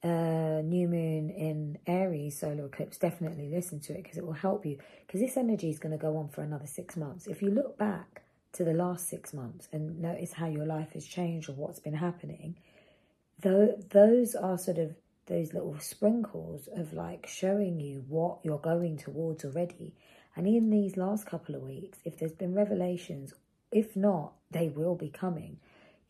uh, 0.03 0.61
new 0.63 0.87
moon 0.87 1.29
in 1.29 1.77
Aries 1.87 2.39
solar 2.39 2.65
eclipse, 2.65 2.97
definitely 2.97 3.49
listen 3.49 3.79
to 3.81 3.93
it 3.93 4.03
because 4.03 4.17
it 4.17 4.25
will 4.25 4.33
help 4.33 4.65
you. 4.65 4.77
Because 5.05 5.21
this 5.21 5.37
energy 5.37 5.69
is 5.69 5.79
going 5.79 5.91
to 5.91 5.97
go 5.97 6.17
on 6.17 6.29
for 6.29 6.41
another 6.41 6.67
six 6.67 6.95
months. 6.95 7.27
If 7.27 7.41
you 7.41 7.49
look 7.49 7.77
back 7.77 8.23
to 8.53 8.63
the 8.63 8.73
last 8.73 9.09
six 9.09 9.33
months 9.33 9.67
and 9.71 9.99
notice 9.99 10.33
how 10.33 10.47
your 10.47 10.65
life 10.65 10.93
has 10.93 11.05
changed 11.05 11.49
or 11.49 11.53
what's 11.53 11.79
been 11.79 11.95
happening, 11.95 12.55
though 13.41 13.75
those 13.89 14.35
are 14.35 14.57
sort 14.57 14.77
of 14.77 14.95
those 15.27 15.53
little 15.53 15.77
sprinkles 15.79 16.69
of 16.75 16.93
like 16.93 17.27
showing 17.27 17.79
you 17.79 18.03
what 18.07 18.39
you're 18.43 18.59
going 18.59 18.97
towards 18.97 19.43
already. 19.43 19.93
And 20.35 20.47
in 20.47 20.69
these 20.69 20.97
last 20.97 21.25
couple 21.25 21.55
of 21.55 21.61
weeks, 21.61 21.99
if 22.05 22.17
there's 22.17 22.33
been 22.33 22.53
revelations, 22.53 23.33
if 23.71 23.95
not, 23.95 24.33
they 24.51 24.69
will 24.69 24.95
be 24.95 25.09
coming. 25.09 25.57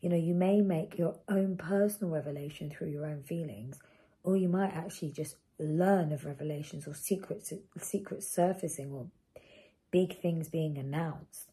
You 0.00 0.10
know, 0.10 0.16
you 0.16 0.34
may 0.34 0.60
make 0.60 0.98
your 0.98 1.16
own 1.28 1.56
personal 1.56 2.12
revelation 2.12 2.70
through 2.70 2.88
your 2.88 3.06
own 3.06 3.22
feelings, 3.22 3.78
or 4.22 4.36
you 4.36 4.48
might 4.48 4.74
actually 4.74 5.12
just 5.12 5.36
learn 5.58 6.12
of 6.12 6.24
revelations 6.24 6.86
or 6.86 6.94
secrets, 6.94 7.52
secrets 7.78 8.28
surfacing 8.28 8.92
or 8.92 9.06
big 9.90 10.20
things 10.20 10.48
being 10.48 10.76
announced. 10.76 11.50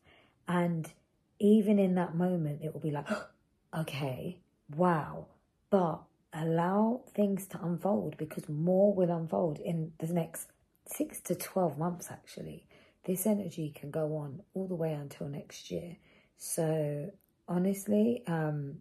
And 0.48 0.92
even 1.40 1.80
in 1.80 1.96
that 1.96 2.16
moment, 2.16 2.62
it 2.64 2.74
will 2.74 2.82
be 2.82 2.92
like, 2.92 3.08
okay, 3.78 4.40
wow. 4.76 5.28
But 5.70 6.02
allow 6.34 7.02
things 7.14 7.46
to 7.48 7.64
unfold 7.64 8.18
because 8.18 8.50
more 8.50 8.94
will 8.94 9.12
unfold 9.12 9.60
in 9.60 9.94
the 10.00 10.12
next 10.12 10.50
six 10.86 11.20
to 11.22 11.36
12 11.36 11.78
months, 11.78 12.10
actually. 12.12 12.66
This 13.06 13.26
energy 13.26 13.74
can 13.76 13.92
go 13.92 14.16
on 14.18 14.42
all 14.54 14.68
the 14.68 14.76
way 14.76 14.94
until 14.94 15.28
next 15.28 15.70
year. 15.70 15.98
So, 16.38 17.12
honestly, 17.48 18.24
um, 18.28 18.78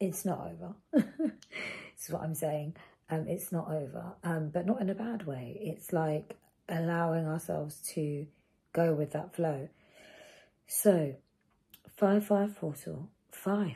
it's 0.00 0.24
not 0.24 0.40
over. 0.52 0.74
this 0.92 2.04
is 2.04 2.10
what 2.10 2.22
I'm 2.22 2.34
saying. 2.34 2.76
Um, 3.08 3.26
it's 3.28 3.52
not 3.52 3.68
over, 3.68 4.14
um, 4.24 4.50
but 4.50 4.66
not 4.66 4.80
in 4.80 4.90
a 4.90 4.94
bad 4.94 5.26
way. 5.26 5.56
It's 5.60 5.92
like 5.92 6.36
allowing 6.68 7.26
ourselves 7.26 7.80
to 7.94 8.26
go 8.72 8.92
with 8.94 9.12
that 9.12 9.34
flow. 9.34 9.68
So, 10.66 11.14
5 11.96 12.26
5 12.26 12.56
portal, 12.56 13.10
5, 13.30 13.72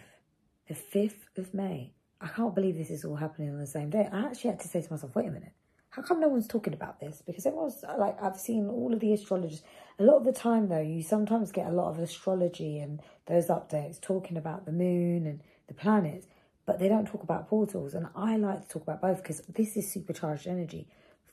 the 0.69 0.75
5th 0.75 1.39
of 1.39 1.55
May. 1.55 1.93
I 2.21 2.29
can't 2.29 2.55
believe 2.55 2.77
this 2.77 2.91
is 2.91 3.05
all 3.05 3.17
happening 3.17 3.51
on 3.51 3.59
the 3.59 3.67
same 3.67 3.91
day. 3.91 4.09
I 4.13 4.27
actually 4.27 4.51
had 4.51 4.61
to 4.61 4.69
say 4.69 4.83
to 4.83 4.93
myself, 4.93 5.15
wait 5.15 5.29
a 5.29 5.31
minute, 5.31 5.53
how 5.91 6.03
come 6.03 6.21
no 6.21 6.29
one's 6.29 6.47
talking 6.47 6.75
about 6.75 7.01
this? 7.01 7.23
Because 7.27 7.47
it 7.47 7.55
was 7.55 7.83
uh, 7.83 7.97
like 7.99 8.23
I've 8.23 8.39
seen 8.39 8.69
all 8.69 8.93
of 8.93 9.01
the 9.01 9.13
astrologers. 9.13 9.63
A 9.99 10.05
lot 10.05 10.17
of 10.17 10.25
the 10.25 10.33
time, 10.33 10.69
though, 10.69 10.81
you 10.81 11.03
sometimes 11.03 11.51
get 11.51 11.67
a 11.67 11.73
lot 11.73 11.91
of 11.91 11.99
astrology 11.99 12.79
and 12.79 13.01
those 13.27 13.49
updates 13.49 14.01
talking 14.01 14.37
about 14.37 14.67
the 14.67 14.73
moon 14.73 15.27
and 15.27 15.41
the 15.67 15.75
planets, 15.75 16.27
but 16.67 16.79
they 16.79 16.89
don't 16.89 17.07
talk 17.07 17.23
about 17.23 17.49
portals. 17.49 17.95
And 17.95 18.07
I 18.15 18.37
like 18.37 18.63
to 18.63 18.69
talk 18.69 18.83
about 18.83 19.03
both 19.03 19.17
because 19.17 19.41
this 19.49 19.77
is 19.77 19.93
supercharged 19.93 20.47
energy. 20.47 20.87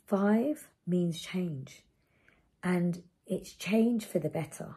Five 0.08 0.70
means 0.88 1.22
change, 1.22 1.84
and 2.64 3.04
it's 3.28 3.54
change 3.54 4.06
for 4.06 4.20
the 4.20 4.30
better. 4.30 4.76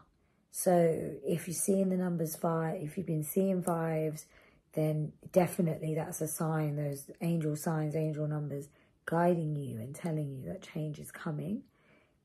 So 0.51 1.13
if 1.25 1.47
you're 1.47 1.55
seeing 1.55 1.89
the 1.89 1.97
numbers 1.97 2.37
five, 2.37 2.83
if 2.83 2.99
you've 2.99 3.07
been 3.07 3.23
seeing 3.23 3.63
fives, 3.63 4.27
then 4.75 5.13
definitely 5.33 5.95
that's 5.95 6.21
a 6.21 6.29
sign. 6.29 6.77
Those 6.77 7.11
angel 7.21 7.57
signs, 7.57 7.97
angel 7.97 8.27
numbers 8.27 8.69
guiding 9.07 9.57
you 9.57 9.79
and 9.79 9.95
telling 9.95 10.31
you 10.31 10.47
that 10.47 10.63
change 10.63 10.99
is 10.99 11.11
coming. 11.11 11.63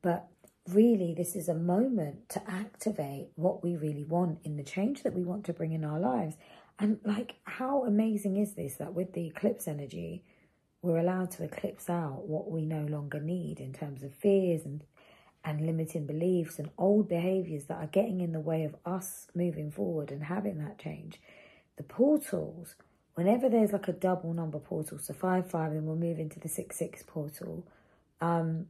But 0.02 0.28
really, 0.70 1.14
this 1.16 1.36
is 1.36 1.50
a 1.50 1.56
moment 1.56 2.30
to 2.30 2.42
activate 2.50 3.30
what 3.36 3.64
we 3.64 3.76
really 3.76 4.04
want 4.04 4.40
in 4.44 4.58
the 4.58 4.64
change 4.64 5.04
that 5.04 5.14
we 5.14 5.24
want 5.24 5.46
to 5.46 5.54
bring 5.54 5.72
in 5.72 5.84
our 5.84 6.00
lives. 6.00 6.36
And 6.78 7.00
like, 7.04 7.36
how 7.46 7.86
amazing 7.86 8.38
is 8.38 8.54
this 8.54 8.76
that 8.76 8.94
with 8.94 9.14
the 9.14 9.28
eclipse 9.28 9.68
energy, 9.68 10.24
we're 10.82 10.98
allowed 10.98 11.32
to 11.32 11.44
eclipse 11.44 11.90
out 11.90 12.28
what 12.28 12.52
we 12.52 12.66
no 12.66 12.86
longer 12.86 13.20
need 13.20 13.60
in 13.60 13.74
terms 13.74 14.04
of 14.04 14.14
fears 14.14 14.66
and 14.66 14.84
and 15.46 15.62
limiting 15.62 16.08
beliefs 16.08 16.58
and 16.58 16.70
old 16.78 17.08
behaviors 17.08 17.66
that 17.66 17.78
are 17.78 17.88
getting 17.88 18.20
in 18.20 18.32
the 18.32 18.40
way 18.40 18.64
of 18.64 18.76
us 18.84 19.28
moving 19.36 19.70
forward 19.70 20.12
and 20.12 20.24
having 20.24 20.58
that 20.58 20.80
change. 20.80 21.22
The 21.78 21.84
portals 21.84 22.76
whenever 23.16 23.50
there's 23.50 23.72
like 23.72 23.88
a 23.88 23.94
double 23.94 24.34
number 24.34 24.60
portal, 24.60 25.00
so 25.00 25.14
5 25.14 25.50
5, 25.50 25.72
and 25.72 25.88
we'll 25.88 25.96
move 25.96 26.20
into 26.20 26.40
the 26.40 26.50
6 26.50 26.78
6 26.78 27.04
portal, 27.04 27.66
um, 28.22 28.68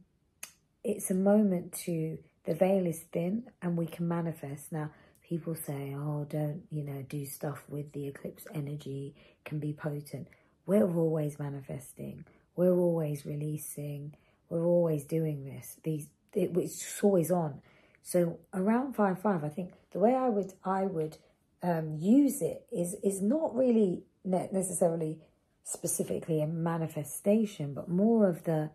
it's 0.82 1.10
a 1.10 1.14
moment 1.14 1.72
to, 1.84 2.18
the 2.44 2.54
veil 2.54 2.86
is 2.86 3.00
thin 3.12 3.50
and 3.60 3.76
we 3.76 3.86
can 3.86 4.08
manifest. 4.08 4.72
Now, 4.72 4.90
people 5.28 5.56
say, 5.56 5.94
oh, 5.96 6.26
don't, 6.30 6.62
you 6.70 6.84
know, 6.84 7.04
do 7.08 7.26
stuff 7.26 7.64
with 7.68 7.92
the 7.92 8.06
eclipse 8.06 8.46
energy, 8.54 9.14
can 9.44 9.58
be 9.58 9.72
potent. 9.72 10.28
We're 10.64 10.96
always 10.96 11.38
manifesting, 11.38 12.24
we're 12.54 12.76
always 12.76 13.26
releasing, 13.26 14.14
we're 14.48 14.64
always 14.66 15.04
doing 15.04 15.44
this. 15.44 15.76
These, 15.82 16.08
it, 16.32 16.56
it's 16.56 17.02
always 17.02 17.30
on. 17.30 17.60
So 18.02 18.38
around 18.54 18.94
5 18.94 19.20
5, 19.20 19.44
I 19.44 19.48
think 19.48 19.72
the 19.90 19.98
way 19.98 20.14
I 20.14 20.28
would, 20.28 20.52
I 20.64 20.84
would, 20.84 21.18
um, 21.62 21.96
use 21.98 22.42
it 22.42 22.66
is 22.70 22.94
is 23.02 23.22
not 23.22 23.54
really 23.54 24.02
necessarily 24.24 25.18
specifically 25.64 26.40
a 26.40 26.46
manifestation, 26.46 27.74
but 27.74 27.88
more 27.88 28.28
of 28.28 28.44
the 28.44 28.70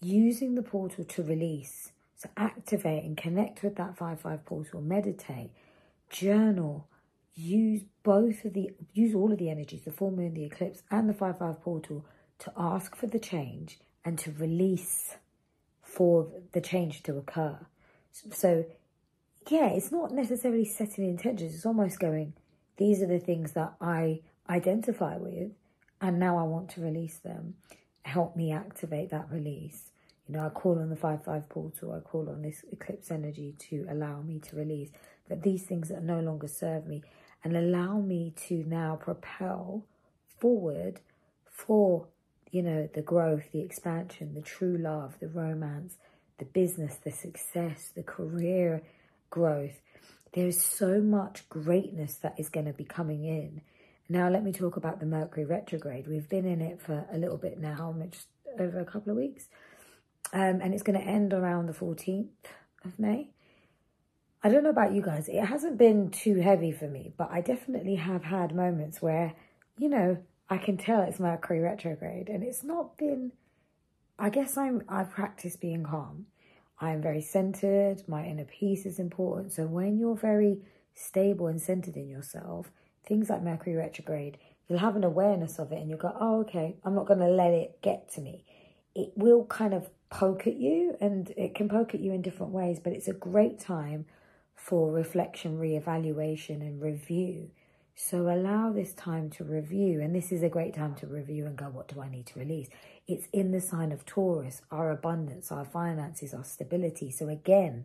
using 0.00 0.54
the 0.54 0.62
portal 0.62 1.04
to 1.04 1.22
release. 1.22 1.92
So 2.16 2.28
activate 2.36 3.04
and 3.04 3.16
connect 3.16 3.62
with 3.62 3.76
that 3.76 3.96
5-5 3.96 4.44
portal, 4.44 4.80
meditate, 4.80 5.50
journal, 6.10 6.86
use 7.34 7.82
both 8.02 8.44
of 8.44 8.54
the, 8.54 8.70
use 8.92 9.14
all 9.14 9.32
of 9.32 9.38
the 9.38 9.50
energies, 9.50 9.82
the 9.82 9.90
full 9.90 10.10
moon, 10.10 10.34
the 10.34 10.44
eclipse, 10.44 10.82
and 10.90 11.08
the 11.08 11.14
5-5 11.14 11.60
portal 11.60 12.04
to 12.38 12.52
ask 12.56 12.94
for 12.94 13.06
the 13.06 13.18
change 13.18 13.78
and 14.04 14.18
to 14.18 14.30
release 14.32 15.16
for 15.82 16.28
the 16.52 16.60
change 16.60 17.02
to 17.04 17.16
occur. 17.16 17.58
So, 18.12 18.64
yeah, 19.50 19.68
it's 19.68 19.92
not 19.92 20.12
necessarily 20.12 20.64
setting 20.64 21.04
intentions. 21.04 21.54
It's 21.54 21.66
almost 21.66 21.98
going, 21.98 22.34
these 22.76 23.02
are 23.02 23.06
the 23.06 23.18
things 23.18 23.52
that 23.52 23.74
I 23.80 24.20
identify 24.48 25.16
with, 25.16 25.52
and 26.00 26.18
now 26.18 26.38
I 26.38 26.42
want 26.42 26.68
to 26.70 26.80
release 26.80 27.18
them. 27.18 27.54
Help 28.02 28.36
me 28.36 28.52
activate 28.52 29.10
that 29.10 29.30
release. 29.30 29.90
You 30.26 30.36
know, 30.36 30.46
I 30.46 30.48
call 30.48 30.78
on 30.78 30.88
the 30.88 30.96
5 30.96 31.24
5 31.24 31.48
portal, 31.48 31.92
I 31.92 32.00
call 32.00 32.28
on 32.30 32.42
this 32.42 32.64
eclipse 32.72 33.10
energy 33.10 33.54
to 33.70 33.86
allow 33.90 34.22
me 34.22 34.38
to 34.40 34.56
release 34.56 34.90
that 35.28 35.42
these 35.42 35.64
things 35.64 35.88
that 35.88 36.02
no 36.02 36.20
longer 36.20 36.48
serve 36.48 36.86
me 36.86 37.02
and 37.42 37.56
allow 37.56 38.00
me 38.00 38.32
to 38.48 38.64
now 38.66 38.96
propel 38.96 39.84
forward 40.38 41.00
for, 41.50 42.06
you 42.50 42.62
know, 42.62 42.88
the 42.94 43.02
growth, 43.02 43.52
the 43.52 43.60
expansion, 43.60 44.34
the 44.34 44.40
true 44.40 44.76
love, 44.78 45.18
the 45.20 45.28
romance, 45.28 45.96
the 46.38 46.44
business, 46.44 46.96
the 46.96 47.10
success, 47.10 47.90
the 47.94 48.02
career 48.02 48.82
growth, 49.30 49.80
there's 50.32 50.60
so 50.60 51.00
much 51.00 51.48
greatness 51.48 52.16
that 52.16 52.38
is 52.38 52.48
going 52.48 52.66
to 52.66 52.72
be 52.72 52.84
coming 52.84 53.24
in. 53.24 53.60
Now, 54.08 54.28
let 54.28 54.44
me 54.44 54.52
talk 54.52 54.76
about 54.76 55.00
the 55.00 55.06
Mercury 55.06 55.44
retrograde. 55.44 56.06
We've 56.06 56.28
been 56.28 56.46
in 56.46 56.60
it 56.60 56.80
for 56.80 57.06
a 57.10 57.18
little 57.18 57.38
bit 57.38 57.58
now, 57.58 57.94
just 58.10 58.26
over 58.58 58.80
a 58.80 58.84
couple 58.84 59.10
of 59.10 59.16
weeks. 59.16 59.48
Um, 60.32 60.60
and 60.60 60.74
it's 60.74 60.82
going 60.82 60.98
to 60.98 61.06
end 61.06 61.32
around 61.32 61.66
the 61.66 61.72
14th 61.72 62.28
of 62.84 62.98
May. 62.98 63.30
I 64.42 64.50
don't 64.50 64.62
know 64.62 64.70
about 64.70 64.92
you 64.92 65.00
guys. 65.00 65.28
It 65.28 65.44
hasn't 65.44 65.78
been 65.78 66.10
too 66.10 66.36
heavy 66.40 66.72
for 66.72 66.86
me, 66.86 67.12
but 67.16 67.30
I 67.30 67.40
definitely 67.40 67.94
have 67.94 68.24
had 68.24 68.54
moments 68.54 69.00
where, 69.00 69.34
you 69.78 69.88
know, 69.88 70.18
I 70.50 70.58
can 70.58 70.76
tell 70.76 71.00
it's 71.02 71.18
Mercury 71.18 71.60
retrograde 71.60 72.28
and 72.28 72.42
it's 72.42 72.62
not 72.62 72.98
been 72.98 73.32
I 74.18 74.30
guess 74.30 74.56
I'm 74.56 74.82
I've 74.88 75.10
practiced 75.10 75.60
being 75.60 75.84
calm. 75.84 76.26
I 76.80 76.90
am 76.92 77.02
very 77.02 77.20
centered. 77.20 78.02
My 78.08 78.24
inner 78.24 78.44
peace 78.44 78.86
is 78.86 78.98
important. 78.98 79.52
So 79.52 79.66
when 79.66 79.98
you're 79.98 80.16
very 80.16 80.58
stable 80.94 81.46
and 81.46 81.60
centered 81.60 81.96
in 81.96 82.08
yourself, 82.08 82.70
things 83.06 83.30
like 83.30 83.42
Mercury 83.42 83.76
retrograde, 83.76 84.38
you'll 84.68 84.78
have 84.78 84.96
an 84.96 85.04
awareness 85.04 85.58
of 85.58 85.72
it 85.72 85.78
and 85.78 85.88
you'll 85.88 85.98
go, 85.98 86.16
oh, 86.18 86.40
okay, 86.40 86.76
I'm 86.84 86.94
not 86.94 87.06
going 87.06 87.20
to 87.20 87.28
let 87.28 87.52
it 87.52 87.80
get 87.82 88.10
to 88.12 88.20
me. 88.20 88.44
It 88.94 89.12
will 89.16 89.44
kind 89.46 89.74
of 89.74 89.90
poke 90.10 90.46
at 90.46 90.56
you 90.56 90.96
and 91.00 91.32
it 91.36 91.54
can 91.54 91.68
poke 91.68 91.94
at 91.94 92.00
you 92.00 92.12
in 92.12 92.22
different 92.22 92.52
ways, 92.52 92.78
but 92.82 92.92
it's 92.92 93.08
a 93.08 93.12
great 93.12 93.58
time 93.58 94.06
for 94.54 94.90
reflection, 94.90 95.58
reevaluation, 95.58 96.60
and 96.60 96.80
review. 96.80 97.50
So 97.96 98.28
allow 98.28 98.72
this 98.72 98.92
time 98.92 99.30
to 99.30 99.44
review, 99.44 100.00
and 100.00 100.14
this 100.14 100.32
is 100.32 100.42
a 100.42 100.48
great 100.48 100.74
time 100.74 100.96
to 100.96 101.06
review 101.06 101.46
and 101.46 101.56
go, 101.56 101.66
what 101.66 101.86
do 101.86 102.00
I 102.00 102.08
need 102.08 102.26
to 102.26 102.40
release? 102.40 102.68
It's 103.06 103.28
in 103.32 103.52
the 103.52 103.60
sign 103.60 103.92
of 103.92 104.04
Taurus, 104.04 104.62
our 104.70 104.90
abundance, 104.90 105.52
our 105.52 105.64
finances, 105.64 106.34
our 106.34 106.42
stability. 106.42 107.12
So 107.12 107.28
again, 107.28 107.84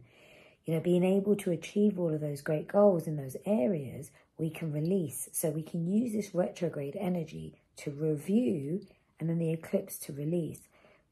you 0.65 0.73
know, 0.73 0.79
being 0.79 1.03
able 1.03 1.35
to 1.37 1.51
achieve 1.51 1.99
all 1.99 2.13
of 2.13 2.21
those 2.21 2.41
great 2.41 2.67
goals 2.67 3.05
in 3.05 3.17
those 3.17 3.37
areas, 3.45 4.09
we 4.39 4.49
can 4.49 4.71
release. 4.71 5.29
So 5.31 5.51
we 5.51 5.61
can 5.61 5.87
use 5.87 6.13
this 6.13 6.33
retrograde 6.33 6.95
energy 6.99 7.53
to 7.77 7.91
review 7.91 8.85
and 9.19 9.29
then 9.29 9.37
the 9.37 9.51
eclipse 9.51 9.97
to 9.99 10.13
release. 10.13 10.61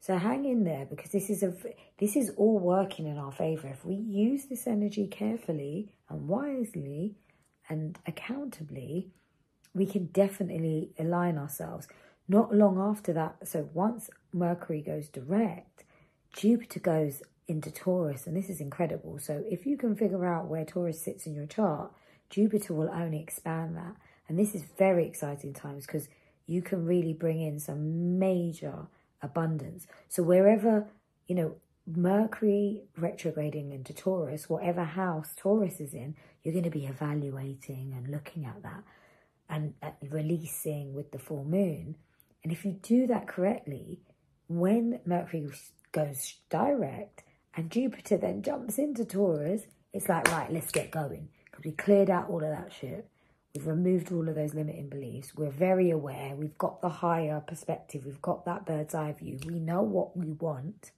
So 0.00 0.16
hang 0.16 0.44
in 0.44 0.64
there 0.64 0.86
because 0.86 1.10
this 1.10 1.28
is 1.28 1.42
a 1.42 1.52
this 1.98 2.14
is 2.16 2.30
all 2.36 2.58
working 2.58 3.06
in 3.06 3.18
our 3.18 3.32
favor. 3.32 3.68
If 3.68 3.84
we 3.84 3.96
use 3.96 4.46
this 4.46 4.66
energy 4.66 5.08
carefully 5.08 5.92
and 6.08 6.28
wisely 6.28 7.16
and 7.68 7.98
accountably, 8.06 9.08
we 9.74 9.86
can 9.86 10.06
definitely 10.06 10.90
align 10.98 11.38
ourselves. 11.38 11.88
Not 12.28 12.54
long 12.54 12.78
after 12.78 13.12
that, 13.14 13.48
so 13.48 13.68
once 13.72 14.10
Mercury 14.32 14.82
goes 14.82 15.08
direct, 15.08 15.84
Jupiter 16.32 16.80
goes 16.80 17.22
into 17.46 17.70
Taurus, 17.70 18.26
and 18.26 18.36
this 18.36 18.50
is 18.50 18.60
incredible. 18.60 19.18
So 19.18 19.42
if 19.50 19.64
you 19.64 19.76
can 19.76 19.96
figure 19.96 20.26
out 20.26 20.48
where 20.48 20.64
Taurus 20.64 21.00
sits 21.00 21.26
in 21.26 21.34
your 21.34 21.46
chart, 21.46 21.90
Jupiter 22.28 22.74
will 22.74 22.90
only 22.90 23.20
expand 23.20 23.76
that. 23.76 23.96
And 24.28 24.38
this 24.38 24.54
is 24.54 24.62
very 24.76 25.06
exciting 25.06 25.54
times 25.54 25.86
because 25.86 26.08
you 26.46 26.60
can 26.60 26.84
really 26.84 27.14
bring 27.14 27.40
in 27.40 27.58
some 27.58 28.18
major 28.18 28.86
abundance. 29.22 29.86
So 30.08 30.22
wherever, 30.22 30.86
you 31.26 31.34
know, 31.34 31.56
Mercury 31.96 32.82
retrograding 32.96 33.72
into 33.72 33.94
Taurus, 33.94 34.48
whatever 34.48 34.84
house 34.84 35.32
Taurus 35.36 35.80
is 35.80 35.94
in, 35.94 36.16
you're 36.42 36.52
going 36.52 36.64
to 36.64 36.70
be 36.70 36.86
evaluating 36.86 37.94
and 37.96 38.10
looking 38.10 38.44
at 38.44 38.62
that 38.62 38.84
and 39.48 39.74
at 39.80 39.96
releasing 40.10 40.92
with 40.92 41.12
the 41.12 41.18
full 41.18 41.44
moon. 41.44 41.96
And 42.44 42.52
if 42.52 42.64
you 42.64 42.72
do 42.72 43.06
that 43.06 43.26
correctly, 43.26 44.00
when 44.48 45.00
Mercury 45.06 45.48
goes 45.92 46.34
direct 46.50 47.22
and 47.54 47.70
Jupiter 47.70 48.18
then 48.18 48.42
jumps 48.42 48.78
into 48.78 49.04
Taurus, 49.04 49.62
it's 49.92 50.08
like, 50.08 50.30
right, 50.30 50.52
let's 50.52 50.70
get 50.70 50.90
going. 50.90 51.28
Because 51.46 51.64
we 51.64 51.72
cleared 51.72 52.10
out 52.10 52.28
all 52.28 52.44
of 52.44 52.50
that 52.50 52.72
shit. 52.72 53.08
We've 53.54 53.66
removed 53.66 54.12
all 54.12 54.28
of 54.28 54.34
those 54.34 54.52
limiting 54.52 54.90
beliefs. 54.90 55.34
We're 55.34 55.50
very 55.50 55.90
aware. 55.90 56.36
We've 56.36 56.58
got 56.58 56.82
the 56.82 56.90
higher 56.90 57.40
perspective. 57.40 58.04
We've 58.04 58.20
got 58.20 58.44
that 58.44 58.66
bird's 58.66 58.94
eye 58.94 59.12
view. 59.12 59.38
We 59.46 59.58
know 59.58 59.82
what 59.82 60.16
we 60.16 60.32
want. 60.32 60.92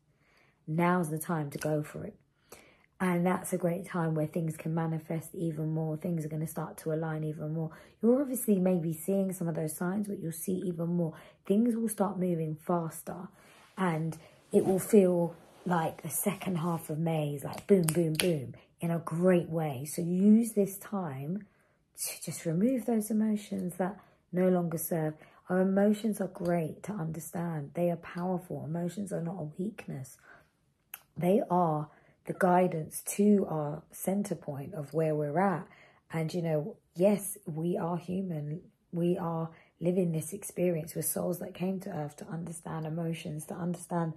Now's 0.67 1.11
the 1.11 1.19
time 1.19 1.51
to 1.51 1.59
go 1.59 1.83
for 1.83 2.05
it. 2.05 2.15
And 3.01 3.25
that's 3.25 3.53
a 3.55 3.57
great 3.57 3.87
time 3.87 4.15
where 4.15 4.27
things 4.27 4.59
can 4.59 4.75
manifest 4.75 5.35
even 5.35 5.73
more. 5.73 5.97
Things 5.97 6.25
are 6.25 6.29
going 6.29 6.45
to 6.45 6.47
start 6.47 6.77
to 6.79 6.93
align 6.93 7.25
even 7.25 7.55
more. 7.55 7.71
You're 8.03 8.21
obviously 8.21 8.59
maybe 8.59 8.93
seeing 8.93 9.33
some 9.33 9.49
of 9.49 9.55
those 9.55 9.75
signs, 9.75 10.07
but 10.07 10.21
you'll 10.21 10.33
see 10.33 10.63
even 10.67 10.89
more. 10.89 11.15
Things 11.47 11.77
will 11.77 11.89
start 11.89 12.19
moving 12.19 12.55
faster 12.55 13.29
and 13.79 14.19
it 14.53 14.67
will 14.67 14.79
feel 14.79 15.35
like 15.65 16.03
the 16.03 16.11
second 16.11 16.57
half 16.57 16.91
of 16.91 16.99
May 16.99 17.35
is 17.35 17.45
like 17.45 17.67
boom, 17.67 17.85
boom, 17.85 18.13
boom 18.15 18.55
in 18.81 18.91
a 18.91 18.99
great 18.99 19.49
way. 19.49 19.87
So 19.87 20.03
use 20.03 20.53
this 20.53 20.77
time 20.79 21.47
to 21.99 22.23
just 22.23 22.45
remove 22.45 22.87
those 22.87 23.11
emotions 23.11 23.77
that 23.77 23.99
no 24.33 24.49
longer 24.49 24.79
serve. 24.79 25.15
Our 25.49 25.61
emotions 25.61 26.21
are 26.21 26.29
great 26.29 26.83
to 26.85 26.93
understand. 26.93 27.73
They 27.75 27.91
are 27.91 27.97
powerful. 27.97 28.65
Emotions 28.65 29.13
are 29.13 29.21
not 29.21 29.37
a 29.39 29.49
weakness. 29.59 30.17
They 31.17 31.43
are 31.51 31.89
the 32.27 32.35
guidance 32.39 33.03
to 33.17 33.47
our 33.49 33.83
center 33.91 34.35
point 34.35 34.75
of 34.75 34.95
where 34.95 35.15
we're 35.15 35.41
at. 35.41 35.67
And, 36.13 36.33
you 36.33 36.43
know, 36.43 36.77
yes, 36.95 37.39
we 37.47 37.77
are 37.77 37.97
human. 37.97 38.63
We 38.93 39.17
are 39.19 39.51
living 39.81 40.13
this 40.13 40.33
experience. 40.33 40.95
with 40.95 41.07
souls 41.07 41.39
that 41.39 41.55
came 41.55 41.81
to 41.81 41.91
earth 41.91 42.17
to 42.17 42.27
understand 42.27 42.87
emotions, 42.87 43.47
to 43.47 43.55
understand 43.55 44.15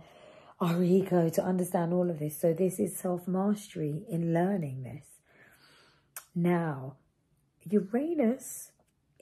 our 0.60 0.84
ego, 0.84 1.30
to 1.30 1.44
understand 1.44 1.94
all 1.94 2.10
of 2.10 2.20
this. 2.20 2.40
So, 2.40 2.54
this 2.54 2.80
is 2.80 2.96
self 2.96 3.28
mastery 3.28 4.04
in 4.10 4.34
learning 4.34 4.84
this. 4.84 5.06
Now, 6.36 6.98
Uranus 7.70 8.72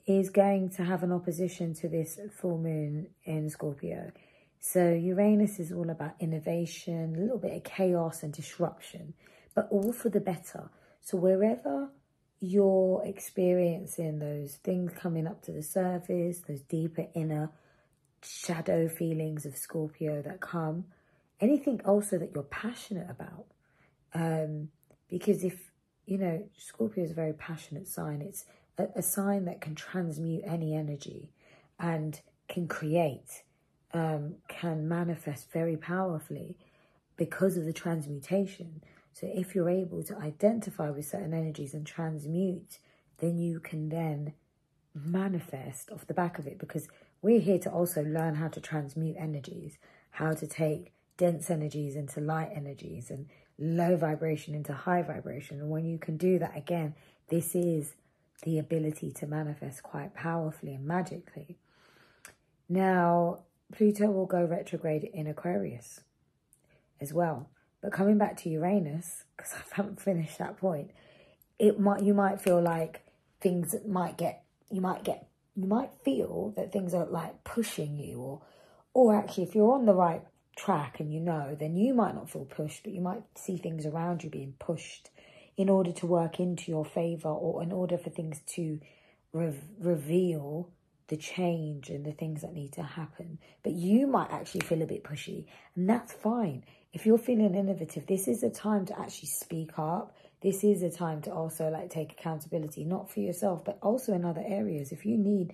is 0.06 0.30
going 0.30 0.70
to 0.70 0.84
have 0.84 1.02
an 1.02 1.12
opposition 1.12 1.74
to 1.74 1.88
this 1.88 2.18
full 2.32 2.58
moon 2.58 3.08
in 3.24 3.48
Scorpio. 3.50 4.12
So 4.64 4.92
Uranus 4.92 5.58
is 5.58 5.72
all 5.72 5.90
about 5.90 6.14
innovation, 6.20 7.16
a 7.16 7.20
little 7.20 7.36
bit 7.38 7.56
of 7.56 7.64
chaos 7.64 8.22
and 8.22 8.32
disruption, 8.32 9.14
but 9.56 9.66
all 9.72 9.92
for 9.92 10.08
the 10.08 10.20
better. 10.20 10.70
So 11.00 11.16
wherever 11.16 11.90
you're 12.38 13.02
experiencing 13.04 14.20
those 14.20 14.54
things 14.62 14.92
coming 14.96 15.26
up 15.26 15.42
to 15.42 15.52
the 15.52 15.64
surface, 15.64 16.42
those 16.46 16.60
deeper 16.60 17.08
inner 17.12 17.50
shadow 18.22 18.88
feelings 18.88 19.44
of 19.44 19.56
Scorpio 19.56 20.22
that 20.22 20.40
come, 20.40 20.84
anything 21.40 21.80
also 21.84 22.16
that 22.18 22.30
you're 22.32 22.44
passionate 22.44 23.10
about. 23.10 23.46
Um, 24.14 24.68
because 25.08 25.42
if 25.42 25.72
you 26.06 26.18
know, 26.18 26.48
Scorpio 26.56 27.02
is 27.02 27.10
a 27.10 27.14
very 27.14 27.32
passionate 27.32 27.88
sign. 27.88 28.22
It's 28.22 28.44
a, 28.78 28.86
a 28.94 29.02
sign 29.02 29.44
that 29.46 29.60
can 29.60 29.74
transmute 29.74 30.44
any 30.46 30.72
energy 30.72 31.32
and 31.80 32.20
can 32.48 32.68
create, 32.68 33.42
um, 33.92 34.36
can 34.48 34.88
manifest 34.88 35.50
very 35.52 35.76
powerfully 35.76 36.56
because 37.16 37.56
of 37.56 37.64
the 37.64 37.72
transmutation. 37.72 38.82
So 39.12 39.28
if 39.32 39.54
you're 39.54 39.68
able 39.68 40.02
to 40.04 40.16
identify 40.18 40.90
with 40.90 41.06
certain 41.06 41.34
energies 41.34 41.74
and 41.74 41.86
transmute, 41.86 42.78
then 43.18 43.38
you 43.38 43.60
can 43.60 43.90
then 43.90 44.32
manifest 44.94 45.90
off 45.90 46.06
the 46.06 46.14
back 46.14 46.38
of 46.38 46.46
it 46.46 46.58
because 46.58 46.88
we're 47.20 47.40
here 47.40 47.58
to 47.58 47.70
also 47.70 48.02
learn 48.02 48.34
how 48.34 48.48
to 48.48 48.60
transmute 48.60 49.16
energies, 49.18 49.78
how 50.10 50.32
to 50.32 50.46
take 50.46 50.92
dense 51.16 51.50
energies 51.50 51.94
into 51.94 52.20
light 52.20 52.50
energies 52.54 53.10
and 53.10 53.28
low 53.58 53.96
vibration 53.96 54.54
into 54.54 54.72
high 54.72 55.02
vibration. 55.02 55.60
And 55.60 55.70
when 55.70 55.84
you 55.84 55.98
can 55.98 56.16
do 56.16 56.38
that 56.38 56.56
again, 56.56 56.94
this 57.28 57.54
is 57.54 57.94
the 58.42 58.58
ability 58.58 59.12
to 59.12 59.26
manifest 59.26 59.82
quite 59.82 60.14
powerfully 60.14 60.74
and 60.74 60.84
magically. 60.84 61.56
Now, 62.68 63.40
Pluto 63.72 64.10
will 64.10 64.26
go 64.26 64.44
retrograde 64.44 65.04
in 65.12 65.26
Aquarius 65.26 66.00
as 67.00 67.12
well. 67.12 67.48
But 67.80 67.92
coming 67.92 68.18
back 68.18 68.36
to 68.38 68.48
Uranus, 68.48 69.24
because 69.36 69.52
I 69.54 69.62
haven't 69.74 70.00
finished 70.00 70.38
that 70.38 70.58
point, 70.58 70.90
it 71.58 71.78
might 71.80 72.02
you 72.02 72.14
might 72.14 72.40
feel 72.40 72.60
like 72.60 73.02
things 73.40 73.74
might 73.86 74.16
get 74.16 74.44
you 74.70 74.80
might 74.80 75.04
get 75.04 75.28
you 75.54 75.66
might 75.66 75.90
feel 76.04 76.52
that 76.56 76.72
things 76.72 76.94
are 76.94 77.06
like 77.06 77.44
pushing 77.44 77.98
you 77.98 78.18
or 78.18 78.42
or 78.94 79.16
actually 79.16 79.44
if 79.44 79.54
you're 79.54 79.72
on 79.72 79.86
the 79.86 79.94
right 79.94 80.22
track 80.56 81.00
and 81.00 81.12
you 81.12 81.20
know, 81.20 81.56
then 81.58 81.76
you 81.76 81.94
might 81.94 82.14
not 82.14 82.30
feel 82.30 82.44
pushed, 82.44 82.82
but 82.84 82.92
you 82.92 83.00
might 83.00 83.22
see 83.36 83.56
things 83.56 83.86
around 83.86 84.22
you 84.22 84.30
being 84.30 84.54
pushed 84.58 85.10
in 85.56 85.68
order 85.68 85.92
to 85.92 86.06
work 86.06 86.40
into 86.40 86.70
your 86.70 86.84
favor 86.84 87.28
or 87.28 87.62
in 87.62 87.72
order 87.72 87.98
for 87.98 88.10
things 88.10 88.40
to 88.46 88.80
re- 89.32 89.58
reveal 89.78 90.70
the 91.12 91.18
change 91.18 91.90
and 91.90 92.06
the 92.06 92.12
things 92.12 92.40
that 92.40 92.54
need 92.54 92.72
to 92.72 92.82
happen. 92.82 93.38
But 93.62 93.72
you 93.72 94.06
might 94.06 94.30
actually 94.30 94.62
feel 94.62 94.80
a 94.80 94.86
bit 94.86 95.04
pushy, 95.04 95.44
and 95.76 95.86
that's 95.86 96.14
fine. 96.14 96.64
If 96.94 97.04
you're 97.04 97.18
feeling 97.18 97.54
innovative, 97.54 98.06
this 98.06 98.28
is 98.28 98.42
a 98.42 98.48
time 98.48 98.86
to 98.86 98.98
actually 98.98 99.28
speak 99.28 99.78
up. 99.78 100.16
This 100.40 100.64
is 100.64 100.82
a 100.82 100.90
time 100.90 101.20
to 101.22 101.30
also 101.30 101.68
like 101.68 101.90
take 101.90 102.12
accountability, 102.12 102.86
not 102.86 103.10
for 103.10 103.20
yourself, 103.20 103.62
but 103.62 103.76
also 103.82 104.14
in 104.14 104.24
other 104.24 104.42
areas. 104.42 104.90
If 104.90 105.04
you 105.04 105.18
need 105.18 105.52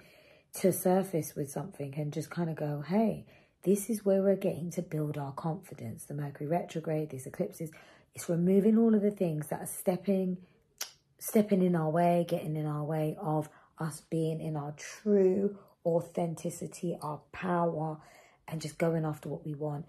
to 0.61 0.73
surface 0.73 1.35
with 1.35 1.51
something 1.51 1.93
and 1.97 2.13
just 2.13 2.31
kind 2.31 2.51
of 2.51 2.55
go, 2.55 2.85
hey, 2.87 3.27
this 3.65 3.91
is 3.91 4.05
where 4.05 4.23
we're 4.23 4.37
getting 4.37 4.71
to 4.71 4.83
build 4.83 5.19
our 5.19 5.33
confidence. 5.33 6.05
The 6.05 6.15
Mercury 6.15 6.47
retrograde, 6.47 7.11
these 7.11 7.27
eclipses, 7.27 7.73
it's 8.15 8.29
removing 8.29 8.79
all 8.79 8.95
of 8.95 9.03
the 9.03 9.11
things 9.11 9.49
that 9.49 9.63
are 9.63 9.67
stepping, 9.67 10.37
stepping 11.19 11.65
in 11.65 11.75
our 11.75 11.91
way, 11.91 12.25
getting 12.29 12.55
in 12.55 12.67
our 12.67 12.85
way 12.85 13.17
of 13.21 13.49
us 13.81 14.03
being 14.11 14.41
in 14.41 14.57
our 14.57 14.73
true 14.77 15.59
authenticity, 15.85 16.97
our 17.01 17.21
power, 17.33 17.99
and 18.47 18.61
just 18.61 18.79
going 18.79 19.05
after 19.05 19.29
what 19.29 19.45
we 19.45 19.55
want 19.55 19.87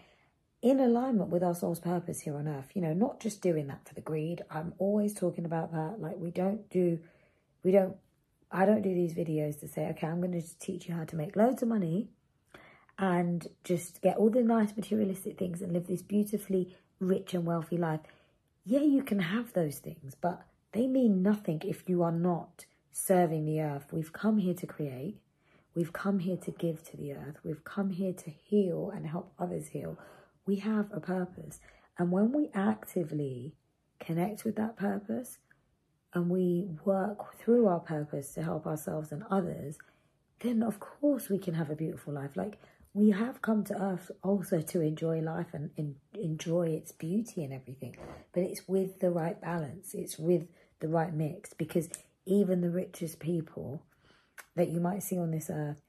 in 0.62 0.80
alignment 0.80 1.30
with 1.30 1.44
our 1.44 1.56
soul's 1.56 1.80
purpose 1.80 2.22
here 2.22 2.36
on 2.36 2.48
earth. 2.48 2.72
You 2.74 2.82
know, 2.82 2.94
not 2.94 3.20
just 3.20 3.42
doing 3.42 3.68
that 3.68 3.88
for 3.88 3.94
the 3.94 4.02
greed. 4.02 4.44
I'm 4.50 4.74
always 4.78 5.14
talking 5.14 5.46
about 5.46 5.72
that. 5.72 6.02
Like, 6.02 6.18
we 6.18 6.32
don't 6.32 6.70
do, 6.70 7.00
we 7.64 7.72
don't, 7.72 7.96
I 8.52 8.66
don't 8.66 8.82
do 8.82 8.94
these 8.94 9.14
videos 9.14 9.60
to 9.62 9.68
say, 9.68 9.88
okay, 9.90 10.08
I'm 10.08 10.22
going 10.22 10.40
to 10.40 10.60
teach 10.60 10.88
you 10.88 10.96
how 10.96 11.06
to 11.06 11.16
make 11.16 11.36
loads 11.36 11.62
of 11.62 11.70
money 11.70 12.10
and 12.98 13.48
just 13.64 14.02
get 14.02 14.18
all 14.18 14.30
the 14.30 14.44
nice 14.44 14.76
materialistic 14.76 15.38
things 15.38 15.62
and 15.62 15.72
live 15.72 15.88
this 15.88 16.02
beautifully 16.02 16.76
rich 17.00 17.34
and 17.34 17.46
wealthy 17.46 17.78
life. 17.78 18.02
Yeah, 18.66 18.82
you 18.82 19.04
can 19.04 19.20
have 19.20 19.54
those 19.54 19.78
things, 19.78 20.16
but 20.20 20.46
they 20.74 20.86
mean 20.86 21.24
nothing 21.24 21.62
if 21.64 21.88
you 21.88 22.04
are 22.04 22.12
not 22.12 22.66
serving 22.92 23.46
the 23.46 23.62
earth. 23.62 23.88
We've 23.92 24.14
come 24.14 24.38
here 24.38 24.54
to 24.54 24.68
create. 24.68 25.18
We've 25.76 25.94
come 25.94 26.20
here 26.20 26.38
to 26.38 26.52
give 26.52 26.84
to 26.90 26.98
the 26.98 27.14
earth. 27.14 27.38
We've 27.44 27.64
come 27.64 27.92
here 27.92 28.14
to 28.14 28.30
heal 28.30 28.92
and 28.94 29.08
help 29.08 29.34
others 29.40 29.68
heal. 29.68 29.98
We 30.46 30.58
have 30.58 30.90
a 30.92 31.00
purpose. 31.00 31.60
And 31.98 32.12
when 32.12 32.32
we 32.32 32.50
actively 32.54 33.54
connect 34.00 34.44
with 34.44 34.56
that 34.56 34.78
purpose 34.78 35.38
and 36.14 36.30
we 36.30 36.68
work 36.86 37.38
through 37.38 37.68
our 37.68 37.80
purpose 37.80 38.34
to 38.34 38.44
help 38.44 38.66
ourselves 38.66 39.12
and 39.12 39.24
others, 39.30 39.78
then 40.40 40.64
of 40.64 40.80
course 40.80 41.30
we 41.30 41.38
can 41.38 41.54
have 41.54 41.70
a 41.70 41.76
beautiful 41.76 42.14
life. 42.14 42.36
Like 42.36 42.58
we 42.94 43.12
have 43.12 43.42
come 43.42 43.64
to 43.64 43.82
earth 43.82 44.12
also 44.24 44.62
to 44.62 44.82
enjoy 44.82 45.20
life 45.20 45.54
and, 45.54 45.70
and 45.78 45.96
enjoy 46.14 46.68
its 46.68 46.92
beauty 46.92 47.44
and 47.44 47.54
everything 47.54 47.96
but 48.34 48.44
it's 48.44 48.68
with 48.68 49.00
the 49.00 49.12
right 49.12 49.40
balance 49.42 49.94
it's 49.94 50.18
with 50.18 50.48
the 50.80 50.88
right 50.88 51.14
mix 51.14 51.54
because 51.54 51.90
even 52.26 52.62
the 52.62 52.70
richest 52.70 53.20
people 53.20 53.84
that 54.56 54.70
you 54.70 54.80
might 54.80 55.04
see 55.04 55.18
on 55.18 55.32
this 55.32 55.50
earth 55.50 55.82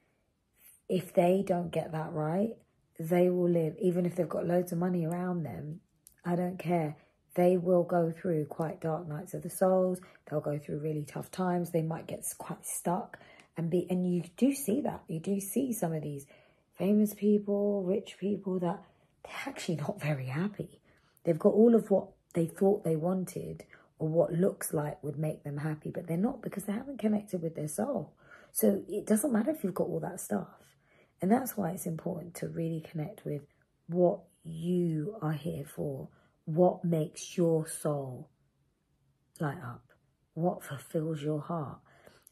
if 0.91 1.13
they 1.13 1.41
don't 1.47 1.71
get 1.71 1.93
that 1.93 2.11
right, 2.11 2.57
they 2.99 3.29
will 3.29 3.49
live, 3.49 3.75
even 3.81 4.05
if 4.05 4.13
they've 4.13 4.27
got 4.27 4.45
loads 4.45 4.73
of 4.73 4.77
money 4.77 5.05
around 5.05 5.43
them. 5.43 5.79
I 6.25 6.35
don't 6.35 6.59
care. 6.59 6.97
They 7.33 7.55
will 7.55 7.83
go 7.83 8.11
through 8.11 8.47
quite 8.47 8.81
dark 8.81 9.07
nights 9.07 9.33
of 9.33 9.41
the 9.41 9.49
souls. 9.49 10.01
They'll 10.29 10.41
go 10.41 10.59
through 10.59 10.79
really 10.79 11.05
tough 11.05 11.31
times. 11.31 11.71
They 11.71 11.81
might 11.81 12.07
get 12.07 12.25
quite 12.37 12.65
stuck 12.65 13.17
and 13.55 13.69
be, 13.69 13.87
and 13.89 14.05
you 14.13 14.23
do 14.35 14.53
see 14.53 14.81
that. 14.81 15.01
You 15.07 15.21
do 15.21 15.39
see 15.39 15.71
some 15.71 15.93
of 15.93 16.03
these 16.03 16.25
famous 16.77 17.13
people, 17.13 17.83
rich 17.83 18.17
people 18.19 18.59
that 18.59 18.83
they're 19.23 19.53
actually 19.53 19.77
not 19.77 20.01
very 20.01 20.25
happy. 20.25 20.81
They've 21.23 21.39
got 21.39 21.53
all 21.53 21.73
of 21.73 21.89
what 21.89 22.09
they 22.33 22.47
thought 22.47 22.83
they 22.83 22.97
wanted 22.97 23.63
or 24.01 24.07
what 24.07 24.33
looks 24.33 24.73
like 24.73 25.01
would 25.03 25.19
make 25.19 25.43
them 25.43 25.57
happy, 25.57 25.91
but 25.91 26.07
they're 26.07 26.17
not 26.17 26.41
because 26.41 26.63
they 26.63 26.73
haven't 26.73 26.97
connected 26.97 27.39
with 27.39 27.53
their 27.53 27.67
soul. 27.67 28.11
So 28.51 28.81
it 28.89 29.05
doesn't 29.05 29.31
matter 29.31 29.51
if 29.51 29.63
you've 29.63 29.75
got 29.75 29.87
all 29.87 29.99
that 29.99 30.19
stuff. 30.19 30.47
And 31.21 31.31
that's 31.31 31.55
why 31.55 31.69
it's 31.69 31.85
important 31.85 32.33
to 32.37 32.47
really 32.47 32.81
connect 32.81 33.23
with 33.25 33.43
what 33.85 34.21
you 34.43 35.17
are 35.21 35.33
here 35.33 35.65
for, 35.65 36.09
what 36.45 36.83
makes 36.83 37.37
your 37.37 37.67
soul 37.67 38.27
light 39.39 39.59
up, 39.63 39.83
what 40.33 40.63
fulfills 40.63 41.21
your 41.21 41.39
heart. 41.39 41.77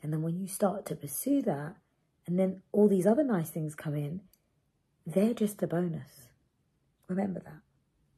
And 0.02 0.12
then 0.12 0.24
when 0.24 0.40
you 0.40 0.48
start 0.48 0.88
to 0.88 0.96
pursue 0.96 1.44
that, 1.44 1.76
and 2.26 2.40
then 2.40 2.64
all 2.72 2.88
these 2.88 3.06
other 3.06 3.24
nice 3.24 3.52
things 3.52 3.76
come 3.76 3.94
in, 3.94 4.22
they're 5.06 5.36
just 5.36 5.62
a 5.62 5.68
bonus. 5.68 6.30
Remember 7.08 7.42
that. 7.42 7.62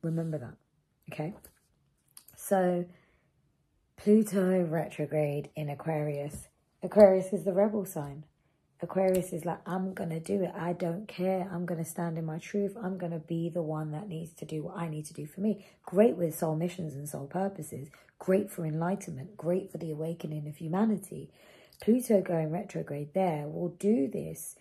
Remember 0.01 0.37
that. 0.37 0.55
Okay? 1.11 1.33
So, 2.37 2.85
Pluto 4.03 4.63
retrograde 4.63 5.51
in 5.55 5.69
Aquarius 5.69 6.47
Aquarius 6.81 7.33
is 7.33 7.43
the 7.43 7.53
rebel 7.53 7.85
sign. 7.85 8.23
Aquarius 8.81 9.31
is 9.31 9.45
like, 9.45 9.59
I'm 9.67 9.93
going 9.93 10.09
to 10.09 10.19
do 10.19 10.41
it. 10.41 10.51
I 10.57 10.73
don't 10.73 11.07
care. 11.07 11.47
I'm 11.53 11.67
going 11.67 11.83
to 11.83 11.87
stand 11.87 12.17
in 12.17 12.25
my 12.25 12.39
truth. 12.39 12.75
I'm 12.81 12.97
going 12.97 13.11
to 13.11 13.19
be 13.19 13.49
the 13.49 13.61
one 13.61 13.91
that 13.91 14.07
needs 14.07 14.33
to 14.33 14.45
do 14.45 14.63
what 14.63 14.77
I 14.77 14.87
need 14.87 15.05
to 15.05 15.13
do 15.13 15.27
for 15.27 15.41
me. 15.41 15.67
Great 15.85 16.17
with 16.17 16.35
soul 16.35 16.55
missions 16.55 16.95
and 16.95 17.07
soul 17.07 17.27
purposes. 17.27 17.89
Great 18.17 18.49
for 18.49 18.65
enlightenment. 18.65 19.37
Great 19.37 19.71
for 19.71 19.77
the 19.77 19.91
awakening 19.91 20.47
of 20.47 20.57
humanity. 20.57 21.29
Pluto 21.79 22.21
going 22.21 22.49
retrograde 22.49 23.13
there 23.13 23.47
will 23.47 23.69
do 23.69 24.07
this 24.07 24.55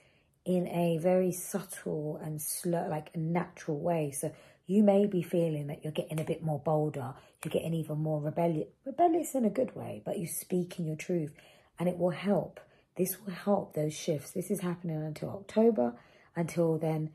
in 0.44 0.68
a 0.68 0.98
very 0.98 1.32
subtle 1.32 2.20
and 2.22 2.42
slow, 2.42 2.86
like 2.90 3.16
natural 3.16 3.78
way. 3.78 4.10
So 4.10 4.32
you 4.70 4.84
may 4.84 5.04
be 5.04 5.20
feeling 5.20 5.66
that 5.66 5.82
you're 5.82 5.92
getting 5.92 6.20
a 6.20 6.24
bit 6.24 6.44
more 6.44 6.60
bolder. 6.60 7.12
You're 7.44 7.50
getting 7.50 7.74
even 7.74 7.98
more 7.98 8.20
rebellious. 8.20 8.68
Rebellious 8.86 9.34
in 9.34 9.44
a 9.44 9.50
good 9.50 9.74
way, 9.74 10.00
but 10.04 10.16
you're 10.16 10.28
speaking 10.28 10.86
your 10.86 10.94
truth 10.94 11.32
and 11.76 11.88
it 11.88 11.98
will 11.98 12.10
help. 12.10 12.60
This 12.96 13.20
will 13.20 13.32
help 13.32 13.74
those 13.74 13.94
shifts. 13.94 14.30
This 14.30 14.48
is 14.48 14.60
happening 14.60 15.02
until 15.02 15.30
October. 15.30 15.94
Until 16.36 16.78
then, 16.78 17.10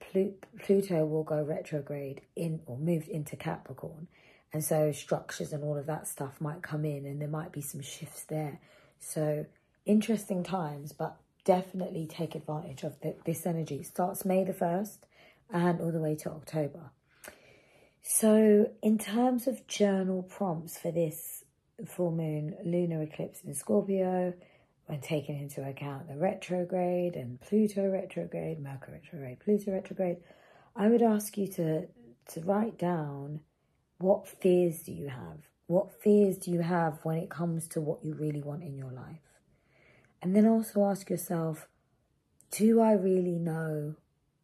Pluto 0.00 1.04
will 1.04 1.24
go 1.24 1.42
retrograde 1.42 2.22
in 2.34 2.60
or 2.64 2.78
moved 2.78 3.08
into 3.08 3.36
Capricorn. 3.36 4.08
And 4.54 4.64
so 4.64 4.90
structures 4.90 5.52
and 5.52 5.62
all 5.62 5.76
of 5.76 5.84
that 5.84 6.08
stuff 6.08 6.40
might 6.40 6.62
come 6.62 6.86
in 6.86 7.04
and 7.04 7.20
there 7.20 7.28
might 7.28 7.52
be 7.52 7.60
some 7.60 7.82
shifts 7.82 8.24
there. 8.24 8.60
So 8.98 9.44
interesting 9.84 10.42
times, 10.42 10.92
but 10.92 11.16
definitely 11.44 12.06
take 12.06 12.34
advantage 12.34 12.82
of 12.82 12.98
the, 13.02 13.14
this 13.26 13.44
energy. 13.44 13.80
It 13.80 13.86
starts 13.88 14.24
May 14.24 14.42
the 14.42 14.54
1st 14.54 14.96
and 15.52 15.80
all 15.80 15.92
the 15.92 16.00
way 16.00 16.14
to 16.16 16.30
October. 16.30 16.90
So 18.02 18.70
in 18.82 18.98
terms 18.98 19.46
of 19.46 19.66
journal 19.66 20.22
prompts 20.22 20.78
for 20.78 20.90
this 20.90 21.44
full 21.86 22.12
moon 22.12 22.54
lunar 22.64 23.02
eclipse 23.02 23.40
in 23.42 23.54
Scorpio, 23.54 24.34
when 24.86 25.00
taking 25.00 25.38
into 25.38 25.66
account 25.66 26.08
the 26.08 26.16
retrograde 26.16 27.14
and 27.14 27.40
Pluto 27.40 27.88
retrograde, 27.88 28.60
Mercury 28.60 28.98
retrograde, 28.98 29.40
Pluto 29.40 29.72
retrograde, 29.72 30.18
I 30.76 30.88
would 30.88 31.02
ask 31.02 31.38
you 31.38 31.46
to 31.52 31.86
to 32.32 32.40
write 32.40 32.78
down 32.78 33.40
what 33.98 34.26
fears 34.26 34.82
do 34.82 34.92
you 34.92 35.08
have? 35.08 35.38
What 35.66 36.02
fears 36.02 36.36
do 36.36 36.50
you 36.50 36.60
have 36.60 36.98
when 37.04 37.16
it 37.16 37.30
comes 37.30 37.68
to 37.68 37.80
what 37.80 38.04
you 38.04 38.14
really 38.14 38.42
want 38.42 38.62
in 38.62 38.76
your 38.76 38.92
life? 38.92 39.20
And 40.20 40.34
then 40.34 40.46
also 40.46 40.84
ask 40.84 41.10
yourself, 41.10 41.68
do 42.50 42.80
I 42.80 42.92
really 42.92 43.38
know 43.38 43.96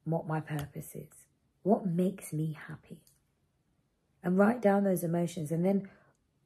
what 0.04 0.26
my 0.26 0.40
purpose 0.40 0.94
is? 0.94 1.26
What 1.62 1.86
makes 1.86 2.32
me 2.32 2.56
happy? 2.68 3.00
And 4.22 4.38
write 4.38 4.60
down 4.60 4.84
those 4.84 5.04
emotions 5.04 5.50
and 5.50 5.64
then 5.64 5.88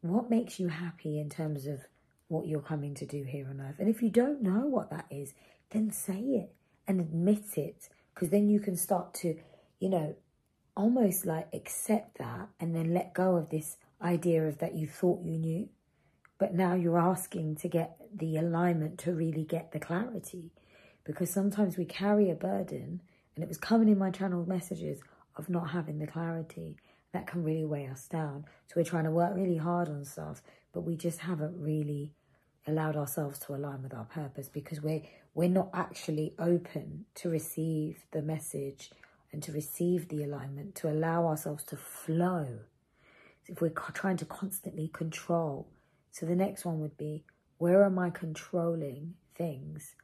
what 0.01 0.31
makes 0.31 0.61
you 0.61 0.69
happy 0.69 1.19
in 1.19 1.31
terms 1.31 1.67
of 1.67 1.81
what 2.29 2.47
you're 2.47 2.61
coming 2.61 2.95
to 2.95 3.07
do 3.07 3.23
here 3.23 3.49
on 3.49 3.61
earth? 3.61 3.77
And 3.79 3.88
if 3.88 4.03
you 4.03 4.11
don't 4.11 4.43
know 4.43 4.67
what 4.67 4.90
that 4.90 5.07
is, 5.11 5.35
then 5.71 5.90
say 5.90 6.19
it 6.19 6.55
and 6.87 7.01
admit 7.01 7.57
it 7.57 7.88
because 8.14 8.31
then 8.31 8.49
you 8.49 8.61
can 8.61 8.77
start 8.77 9.14
to, 9.14 9.37
you 9.81 9.88
know, 9.88 10.14
almost 10.77 11.25
like 11.25 11.49
accept 11.53 12.19
that 12.19 12.49
and 12.61 12.75
then 12.75 12.93
let 12.93 13.14
go 13.14 13.37
of 13.37 13.51
this 13.51 13.77
idea 14.03 14.47
of 14.47 14.59
that 14.59 14.75
you 14.75 14.87
thought 14.87 15.25
you 15.25 15.38
knew. 15.38 15.69
But 16.38 16.55
now 16.55 16.75
you're 16.75 16.99
asking 16.99 17.57
to 17.57 17.69
get 17.69 17.97
the 18.14 18.37
alignment 18.37 18.99
to 19.01 19.12
really 19.12 19.45
get 19.45 19.73
the 19.73 19.81
clarity 19.81 20.51
because 21.05 21.31
sometimes 21.31 21.77
we 21.77 21.85
carry 21.85 22.31
a 22.31 22.35
burden 22.35 23.01
and 23.35 23.42
it 23.42 23.49
was 23.49 23.59
coming 23.59 23.88
in 23.88 23.99
my 23.99 24.11
channel 24.11 24.44
messages 24.47 25.01
of 25.37 25.49
not 25.49 25.70
having 25.70 25.99
the 25.99 26.07
clarity 26.07 26.77
that 27.12 27.27
can 27.27 27.42
really 27.42 27.64
weigh 27.64 27.87
us 27.87 28.07
down. 28.07 28.44
So 28.66 28.75
we're 28.77 28.85
trying 28.85 29.05
to 29.05 29.11
work 29.11 29.35
really 29.35 29.57
hard 29.57 29.88
on 29.88 30.05
stuff, 30.05 30.42
but 30.73 30.83
we 30.83 30.97
just 30.97 31.20
haven't 31.20 31.61
really 31.61 32.12
allowed 32.66 32.97
ourselves 32.97 33.38
to 33.38 33.55
align 33.55 33.83
with 33.83 33.94
our 33.94 34.05
purpose 34.05 34.49
because 34.49 34.81
we're 34.81 35.03
we're 35.35 35.49
not 35.49 35.70
actually 35.75 36.33
open 36.38 37.07
to 37.16 37.29
receive 37.29 38.05
the 38.12 38.23
message 38.23 38.90
and 39.33 39.42
to 39.42 39.51
receive 39.51 40.09
the 40.09 40.23
alignment, 40.23 40.77
to 40.77 40.88
allow 40.88 41.27
ourselves 41.27 41.64
to 41.64 41.77
flow. 41.77 42.47
So 43.42 43.53
if 43.53 43.61
we're 43.61 43.70
trying 43.70 44.16
to 44.18 44.25
constantly 44.25 44.88
control, 44.88 45.68
so 46.12 46.25
the 46.25 46.37
next 46.37 46.64
one 46.64 46.79
would 46.81 46.97
be 46.97 47.25
where 47.59 47.85
am 47.85 47.99
I 47.99 48.11
controlling 48.11 49.14
things? 49.35 49.97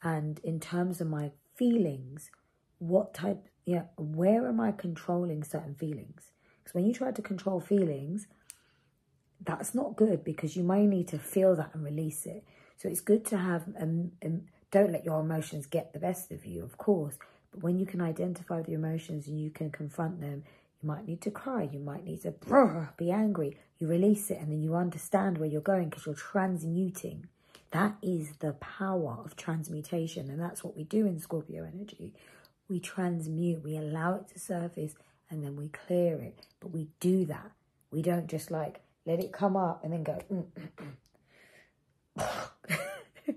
And 0.00 0.38
in 0.44 0.60
terms 0.60 1.00
of 1.00 1.08
my 1.08 1.32
feelings, 1.56 2.30
what 2.78 3.14
type, 3.14 3.48
yeah, 3.64 3.84
where 3.96 4.48
am 4.48 4.60
I 4.60 4.72
controlling 4.72 5.44
certain 5.44 5.74
feelings? 5.74 6.32
Because 6.62 6.74
when 6.74 6.86
you 6.86 6.92
try 6.92 7.12
to 7.12 7.22
control 7.22 7.60
feelings, 7.60 8.26
that's 9.44 9.74
not 9.74 9.96
good 9.96 10.24
because 10.24 10.56
you 10.56 10.62
may 10.62 10.86
need 10.86 11.08
to 11.08 11.18
feel 11.18 11.54
that 11.56 11.70
and 11.74 11.84
release 11.84 12.26
it. 12.26 12.44
So 12.76 12.88
it's 12.88 13.00
good 13.00 13.24
to 13.26 13.38
have, 13.38 13.64
um, 13.80 14.12
um, 14.24 14.42
don't 14.70 14.92
let 14.92 15.04
your 15.04 15.20
emotions 15.20 15.66
get 15.66 15.92
the 15.92 15.98
best 15.98 16.30
of 16.30 16.44
you, 16.44 16.62
of 16.62 16.78
course. 16.78 17.18
But 17.50 17.62
when 17.62 17.78
you 17.78 17.86
can 17.86 18.00
identify 18.00 18.62
the 18.62 18.74
emotions 18.74 19.26
and 19.26 19.40
you 19.40 19.50
can 19.50 19.70
confront 19.70 20.20
them, 20.20 20.44
you 20.82 20.88
might 20.88 21.06
need 21.06 21.20
to 21.22 21.30
cry, 21.30 21.68
you 21.72 21.80
might 21.80 22.04
need 22.04 22.22
to 22.22 22.34
be 22.96 23.10
angry. 23.10 23.56
You 23.78 23.88
release 23.88 24.30
it 24.30 24.38
and 24.38 24.50
then 24.50 24.62
you 24.62 24.74
understand 24.74 25.38
where 25.38 25.48
you're 25.48 25.60
going 25.60 25.88
because 25.88 26.06
you're 26.06 26.14
transmuting. 26.14 27.28
That 27.70 27.96
is 28.02 28.32
the 28.38 28.52
power 28.54 29.18
of 29.24 29.36
transmutation. 29.36 30.30
And 30.30 30.40
that's 30.40 30.64
what 30.64 30.76
we 30.76 30.84
do 30.84 31.06
in 31.06 31.18
Scorpio 31.18 31.64
energy. 31.64 32.14
We 32.68 32.80
transmute, 32.80 33.62
we 33.62 33.76
allow 33.76 34.14
it 34.14 34.28
to 34.32 34.38
surface 34.38 34.94
and 35.30 35.44
then 35.44 35.56
we 35.56 35.68
clear 35.68 36.18
it. 36.18 36.46
But 36.60 36.72
we 36.72 36.88
do 37.00 37.24
that. 37.26 37.50
We 37.90 38.02
don't 38.02 38.28
just 38.28 38.50
like 38.50 38.80
let 39.06 39.20
it 39.20 39.32
come 39.32 39.56
up 39.56 39.84
and 39.84 39.92
then 39.92 40.02
go. 40.02 40.18
Mm, 40.30 40.46
mm, 42.18 42.26
mm. 43.26 43.34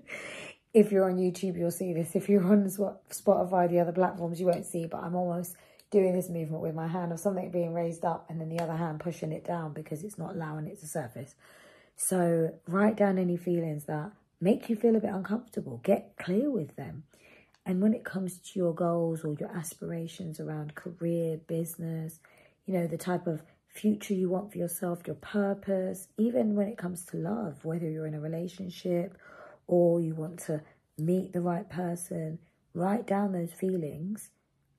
if 0.74 0.92
you're 0.92 1.10
on 1.10 1.16
YouTube, 1.16 1.58
you'll 1.58 1.70
see 1.70 1.92
this. 1.92 2.14
If 2.14 2.28
you're 2.28 2.44
on 2.44 2.64
Spotify, 2.64 3.70
the 3.70 3.80
other 3.80 3.92
platforms, 3.92 4.40
you 4.40 4.46
won't 4.46 4.66
see. 4.66 4.86
But 4.86 5.02
I'm 5.02 5.14
almost 5.14 5.56
doing 5.90 6.14
this 6.14 6.28
movement 6.28 6.62
with 6.62 6.74
my 6.74 6.88
hand 6.88 7.12
of 7.12 7.20
something 7.20 7.50
being 7.50 7.74
raised 7.74 8.04
up 8.04 8.26
and 8.28 8.40
then 8.40 8.48
the 8.48 8.60
other 8.60 8.74
hand 8.74 8.98
pushing 8.98 9.30
it 9.30 9.44
down 9.44 9.72
because 9.74 10.02
it's 10.02 10.18
not 10.18 10.34
allowing 10.34 10.66
it 10.66 10.80
to 10.80 10.86
surface. 10.86 11.34
So 11.96 12.54
write 12.66 12.96
down 12.96 13.18
any 13.18 13.36
feelings 13.36 13.84
that 13.84 14.10
make 14.40 14.68
you 14.68 14.76
feel 14.76 14.96
a 14.96 15.00
bit 15.00 15.12
uncomfortable. 15.12 15.80
Get 15.84 16.14
clear 16.18 16.50
with 16.50 16.74
them. 16.76 17.04
And 17.64 17.80
when 17.80 17.94
it 17.94 18.04
comes 18.04 18.38
to 18.38 18.58
your 18.58 18.74
goals 18.74 19.24
or 19.24 19.34
your 19.38 19.50
aspirations 19.56 20.40
around 20.40 20.74
career, 20.74 21.38
business, 21.46 22.18
you 22.66 22.74
know, 22.74 22.86
the 22.86 22.98
type 22.98 23.26
of 23.26 23.42
future 23.68 24.14
you 24.14 24.28
want 24.28 24.52
for 24.52 24.58
yourself, 24.58 25.00
your 25.06 25.16
purpose, 25.16 26.08
even 26.18 26.54
when 26.54 26.68
it 26.68 26.76
comes 26.76 27.04
to 27.06 27.16
love, 27.16 27.64
whether 27.64 27.88
you're 27.88 28.06
in 28.06 28.14
a 28.14 28.20
relationship 28.20 29.16
or 29.66 30.00
you 30.00 30.14
want 30.14 30.38
to 30.40 30.60
meet 30.98 31.32
the 31.32 31.40
right 31.40 31.68
person, 31.70 32.38
write 32.74 33.06
down 33.06 33.32
those 33.32 33.52
feelings. 33.52 34.30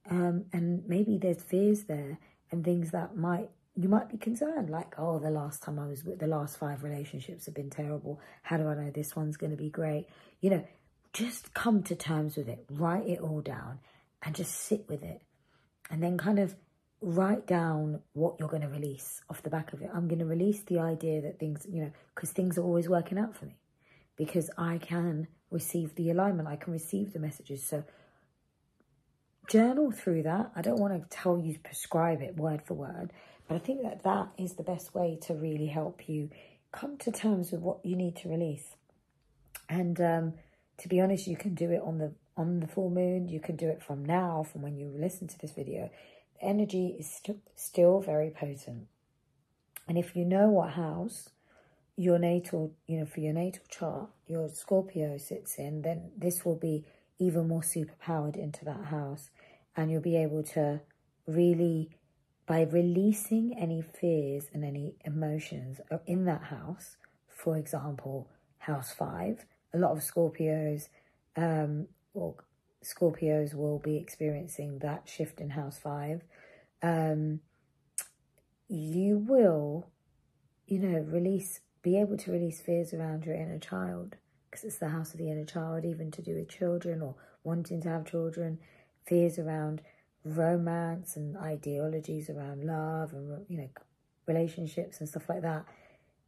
Um, 0.09 0.45
and 0.51 0.83
maybe 0.87 1.17
there's 1.17 1.41
fears 1.41 1.83
there 1.83 2.19
and 2.51 2.63
things 2.63 2.91
that 2.91 3.15
might 3.15 3.49
you 3.75 3.89
might 3.89 4.09
be 4.09 4.17
concerned 4.17 4.69
like 4.69 4.93
oh 4.99 5.17
the 5.17 5.31
last 5.31 5.63
time 5.63 5.79
i 5.79 5.87
was 5.87 6.03
with 6.03 6.19
the 6.19 6.27
last 6.27 6.57
five 6.59 6.83
relationships 6.83 7.45
have 7.45 7.55
been 7.55 7.71
terrible 7.71 8.19
how 8.43 8.57
do 8.57 8.67
i 8.67 8.75
know 8.75 8.91
this 8.91 9.15
one's 9.15 9.37
going 9.37 9.49
to 9.49 9.57
be 9.57 9.69
great 9.69 10.05
you 10.41 10.49
know 10.51 10.63
just 11.13 11.53
come 11.53 11.83
to 11.83 11.95
terms 11.95 12.35
with 12.35 12.49
it, 12.49 12.65
write 12.69 13.07
it 13.07 13.19
all 13.19 13.41
down 13.41 13.79
and 14.23 14.35
just 14.35 14.53
sit 14.53 14.85
with 14.89 15.03
it. 15.03 15.21
And 15.89 16.01
then 16.01 16.17
kind 16.17 16.39
of 16.39 16.55
write 17.01 17.45
down 17.45 17.99
what 18.13 18.35
you're 18.39 18.49
going 18.49 18.61
to 18.61 18.67
release 18.67 19.21
off 19.29 19.43
the 19.43 19.49
back 19.49 19.73
of 19.73 19.81
it. 19.81 19.89
I'm 19.93 20.07
going 20.07 20.19
to 20.19 20.25
release 20.25 20.63
the 20.63 20.79
idea 20.79 21.21
that 21.21 21.39
things, 21.39 21.67
you 21.69 21.81
know, 21.81 21.91
because 22.15 22.31
things 22.31 22.57
are 22.57 22.63
always 22.63 22.89
working 22.89 23.17
out 23.17 23.35
for 23.35 23.45
me 23.45 23.57
because 24.15 24.49
I 24.57 24.77
can 24.77 25.27
receive 25.51 25.95
the 25.95 26.09
alignment, 26.09 26.47
I 26.47 26.55
can 26.55 26.73
receive 26.73 27.13
the 27.13 27.19
messages. 27.19 27.63
So 27.63 27.83
journal 29.47 29.91
through 29.91 30.23
that. 30.23 30.51
I 30.55 30.61
don't 30.61 30.79
want 30.79 30.93
to 30.93 31.15
tell 31.15 31.37
you 31.37 31.53
to 31.53 31.59
prescribe 31.59 32.21
it 32.21 32.37
word 32.37 32.61
for 32.65 32.73
word, 32.73 33.11
but 33.47 33.55
I 33.55 33.59
think 33.59 33.83
that 33.83 34.03
that 34.03 34.29
is 34.37 34.53
the 34.53 34.63
best 34.63 34.95
way 34.95 35.19
to 35.23 35.33
really 35.33 35.67
help 35.67 36.07
you 36.07 36.29
come 36.71 36.97
to 36.97 37.11
terms 37.11 37.51
with 37.51 37.61
what 37.61 37.85
you 37.85 37.95
need 37.95 38.15
to 38.17 38.29
release. 38.29 38.75
And 39.69 39.99
um, 40.01 40.33
to 40.77 40.87
be 40.87 40.99
honest, 40.99 41.27
you 41.27 41.37
can 41.37 41.53
do 41.53 41.71
it 41.71 41.81
on 41.83 41.97
the 41.97 42.13
on 42.35 42.59
the 42.59 42.67
full 42.67 42.89
moon. 42.89 43.27
You 43.27 43.39
can 43.39 43.55
do 43.55 43.67
it 43.67 43.81
from 43.81 44.03
now, 44.03 44.43
from 44.43 44.61
when 44.61 44.75
you 44.75 44.91
listen 44.95 45.27
to 45.27 45.37
this 45.37 45.51
video. 45.51 45.91
The 46.35 46.47
energy 46.47 46.95
is 46.99 47.09
st 47.09 47.39
still 47.55 47.99
very 47.99 48.31
potent. 48.31 48.87
And 49.87 49.97
if 49.97 50.15
you 50.15 50.25
know 50.25 50.49
what 50.49 50.71
house 50.71 51.29
your 51.95 52.17
natal, 52.17 52.73
you 52.87 52.99
know, 52.99 53.05
for 53.05 53.19
your 53.19 53.33
natal 53.33 53.63
chart, 53.69 54.09
your 54.27 54.49
Scorpio 54.49 55.17
sits 55.17 55.57
in, 55.57 55.83
then 55.83 56.11
this 56.17 56.43
will 56.43 56.55
be 56.55 56.85
even 57.19 57.47
more 57.47 57.61
superpowered 57.61 58.35
into 58.35 58.65
that 58.65 58.85
house. 58.85 59.29
And 59.75 59.91
you'll 59.91 60.01
be 60.01 60.17
able 60.17 60.43
to 60.43 60.81
really, 61.27 61.91
by 62.47 62.61
releasing 62.63 63.55
any 63.57 63.81
fears 63.81 64.45
and 64.53 64.63
any 64.63 64.95
emotions 65.05 65.79
in 66.05 66.25
that 66.25 66.45
house, 66.45 66.97
for 67.27 67.57
example, 67.57 68.27
house 68.59 68.91
five, 68.91 69.45
a 69.73 69.77
lot 69.77 69.91
of 69.91 69.99
Scorpios 69.99 70.87
um, 71.35 71.87
or 72.13 72.35
Scorpios 72.83 73.53
will 73.53 73.79
be 73.79 73.97
experiencing 73.97 74.79
that 74.79 75.09
shift 75.09 75.39
in 75.39 75.51
house 75.51 75.79
five. 75.79 76.21
Um, 76.81 77.39
you 78.67 79.17
will, 79.17 79.87
you 80.67 80.79
know, 80.79 80.99
release, 80.99 81.61
be 81.81 81.97
able 81.97 82.17
to 82.17 82.31
release 82.31 82.61
fears 82.61 82.93
around 82.93 83.25
your 83.25 83.35
inner 83.35 83.59
child 83.59 84.15
because 84.49 84.63
it's 84.63 84.77
the 84.77 84.89
house 84.89 85.13
of 85.13 85.19
the 85.19 85.31
inner 85.31 85.45
child, 85.45 85.85
even 85.85 86.11
to 86.11 86.21
do 86.21 86.35
with 86.35 86.49
children 86.49 87.01
or 87.01 87.15
wanting 87.43 87.81
to 87.81 87.89
have 87.89 88.05
children, 88.05 88.59
fears 89.05 89.39
around 89.39 89.81
romance 90.23 91.15
and 91.15 91.35
ideologies 91.37 92.29
around 92.29 92.63
love 92.63 93.13
and, 93.13 93.45
you 93.49 93.57
know, 93.57 93.69
relationships 94.27 94.99
and 94.99 95.09
stuff 95.09 95.27
like 95.27 95.41
that. 95.41 95.65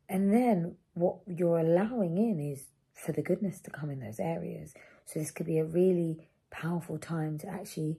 And 0.10 0.34
then 0.34 0.76
what 0.94 1.18
you're 1.28 1.60
allowing 1.60 2.18
in 2.18 2.40
is 2.40 2.66
for 2.96 3.12
the 3.12 3.22
goodness 3.22 3.60
to 3.60 3.70
come 3.70 3.92
in 3.92 4.00
those 4.00 4.20
areas. 4.20 4.74
So 5.06 5.20
this 5.20 5.32
could 5.32 5.46
be 5.46 5.60
a 5.60 5.66
really 5.66 6.28
powerful 6.50 6.98
time 6.98 7.38
to 7.40 7.48
actually 7.48 7.98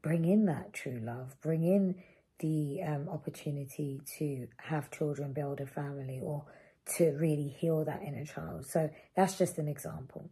bring 0.00 0.24
in 0.24 0.46
that 0.46 0.72
true 0.72 1.00
love, 1.02 1.36
bring 1.40 1.62
in 1.62 1.96
the 2.38 2.82
um, 2.82 3.08
opportunity 3.08 4.00
to 4.18 4.48
have 4.56 4.90
children, 4.90 5.32
build 5.32 5.60
a 5.60 5.66
family, 5.66 6.18
or 6.20 6.44
to 6.96 7.12
really 7.12 7.48
heal 7.48 7.84
that 7.84 8.02
inner 8.02 8.24
child. 8.24 8.66
So 8.66 8.90
that's 9.14 9.38
just 9.38 9.58
an 9.58 9.68
example. 9.68 10.30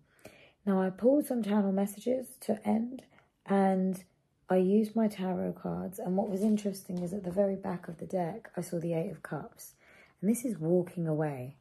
Now 0.67 0.83
I 0.83 0.91
pulled 0.91 1.27
some 1.27 1.43
channel 1.43 1.73
messages 1.73 2.27
to 2.41 2.61
end 2.67 3.03
and 3.47 4.03
I 4.49 4.57
used 4.57 4.97
my 4.97 5.07
tarot 5.07 5.53
cards. 5.53 5.99
And 5.99 6.17
what 6.17 6.29
was 6.29 6.43
interesting 6.43 6.99
is 7.03 7.13
at 7.13 7.23
the 7.23 7.31
very 7.31 7.55
back 7.55 7.87
of 7.87 7.99
the 7.99 8.07
deck, 8.07 8.51
I 8.57 8.63
saw 8.63 8.81
the 8.81 8.95
Eight 8.95 9.11
of 9.11 9.23
Cups. 9.23 9.75
And 10.21 10.29
this 10.29 10.45
is 10.45 10.59
walking 10.59 11.07
away 11.07 11.57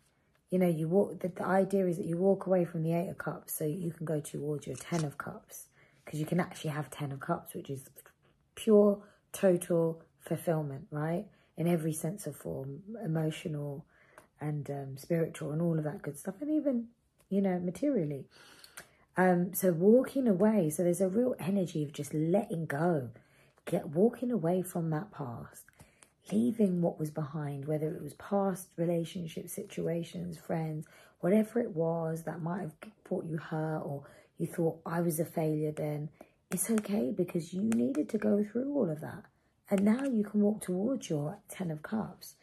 you 0.50 0.58
know, 0.58 0.68
you 0.68 0.88
walk, 0.88 1.20
the, 1.20 1.28
the 1.28 1.46
idea 1.46 1.86
is 1.86 1.98
that 1.98 2.06
you 2.06 2.18
walk 2.18 2.48
away 2.48 2.66
from 2.66 2.84
the 2.84 2.94
Eight 2.94 3.10
of 3.10 3.18
Cups 3.18 3.54
so 3.54 3.66
you 3.66 3.92
can 3.92 4.06
go 4.06 4.20
towards 4.20 4.66
your 4.66 4.76
Ten 4.76 5.06
of 5.06 5.18
Cups 5.18 5.66
because 6.04 6.20
you 6.20 6.26
can 6.26 6.40
actually 6.40 6.72
have 6.72 6.90
Ten 6.90 7.12
of 7.12 7.20
Cups, 7.20 7.54
which 7.54 7.70
is 7.70 7.90
pure, 8.56 9.00
total 9.32 10.02
fulfillment, 10.22 10.88
right? 10.92 11.26
In 11.58 11.68
every 11.68 11.94
sense 11.94 12.26
of 12.26 12.36
form, 12.36 12.82
emotional 13.04 13.86
and 14.42 14.70
um, 14.70 14.98
spiritual 14.98 15.52
and 15.52 15.62
all 15.62 15.78
of 15.78 15.84
that 15.84 16.02
good 16.02 16.18
stuff, 16.18 16.36
and 16.42 16.50
even, 16.50 16.88
you 17.30 17.42
know, 17.42 17.60
materially. 17.60 18.26
Um, 19.18 19.54
so 19.54 19.72
walking 19.74 20.28
away, 20.28 20.70
so 20.70 20.84
there's 20.84 21.02
a 21.02 21.10
real 21.10 21.36
energy 21.40 21.84
of 21.84 21.92
just 21.92 22.14
letting 22.14 22.66
go, 22.66 23.10
get 23.66 23.90
walking 23.90 24.32
away 24.32 24.62
from 24.62 24.90
that 24.92 25.12
past 25.12 25.66
leaving 26.32 26.82
what 26.82 27.00
was 27.00 27.12
behind, 27.12 27.68
whether 27.68 27.94
it 27.94 28.02
was 28.02 28.14
past 28.16 28.70
relationship 28.78 29.50
situations, 29.50 30.38
friends, 30.38 30.88
whatever 31.20 31.60
it 31.60 31.76
was 31.76 32.24
that 32.24 32.42
might 32.42 32.62
have 32.62 32.74
brought 33.04 33.26
you 33.26 33.38
hurt 33.38 33.82
or 33.84 34.04
you 34.38 34.48
thought 34.48 34.80
I 34.86 35.02
was 35.02 35.20
a 35.20 35.26
failure 35.26 35.72
then, 35.72 36.10
it's 36.52 36.70
okay 36.72 37.14
because 37.16 37.54
you 37.54 37.62
needed 37.62 38.10
to 38.10 38.18
go 38.18 38.44
through 38.44 38.74
all 38.74 38.90
of 38.90 39.02
that. 39.02 39.26
And 39.70 39.84
now 39.84 40.04
you 40.04 40.24
can 40.24 40.42
walk 40.42 40.62
towards 40.62 41.10
your 41.10 41.38
Ten 41.48 41.70
of 41.70 41.84
Cups. 41.84 42.36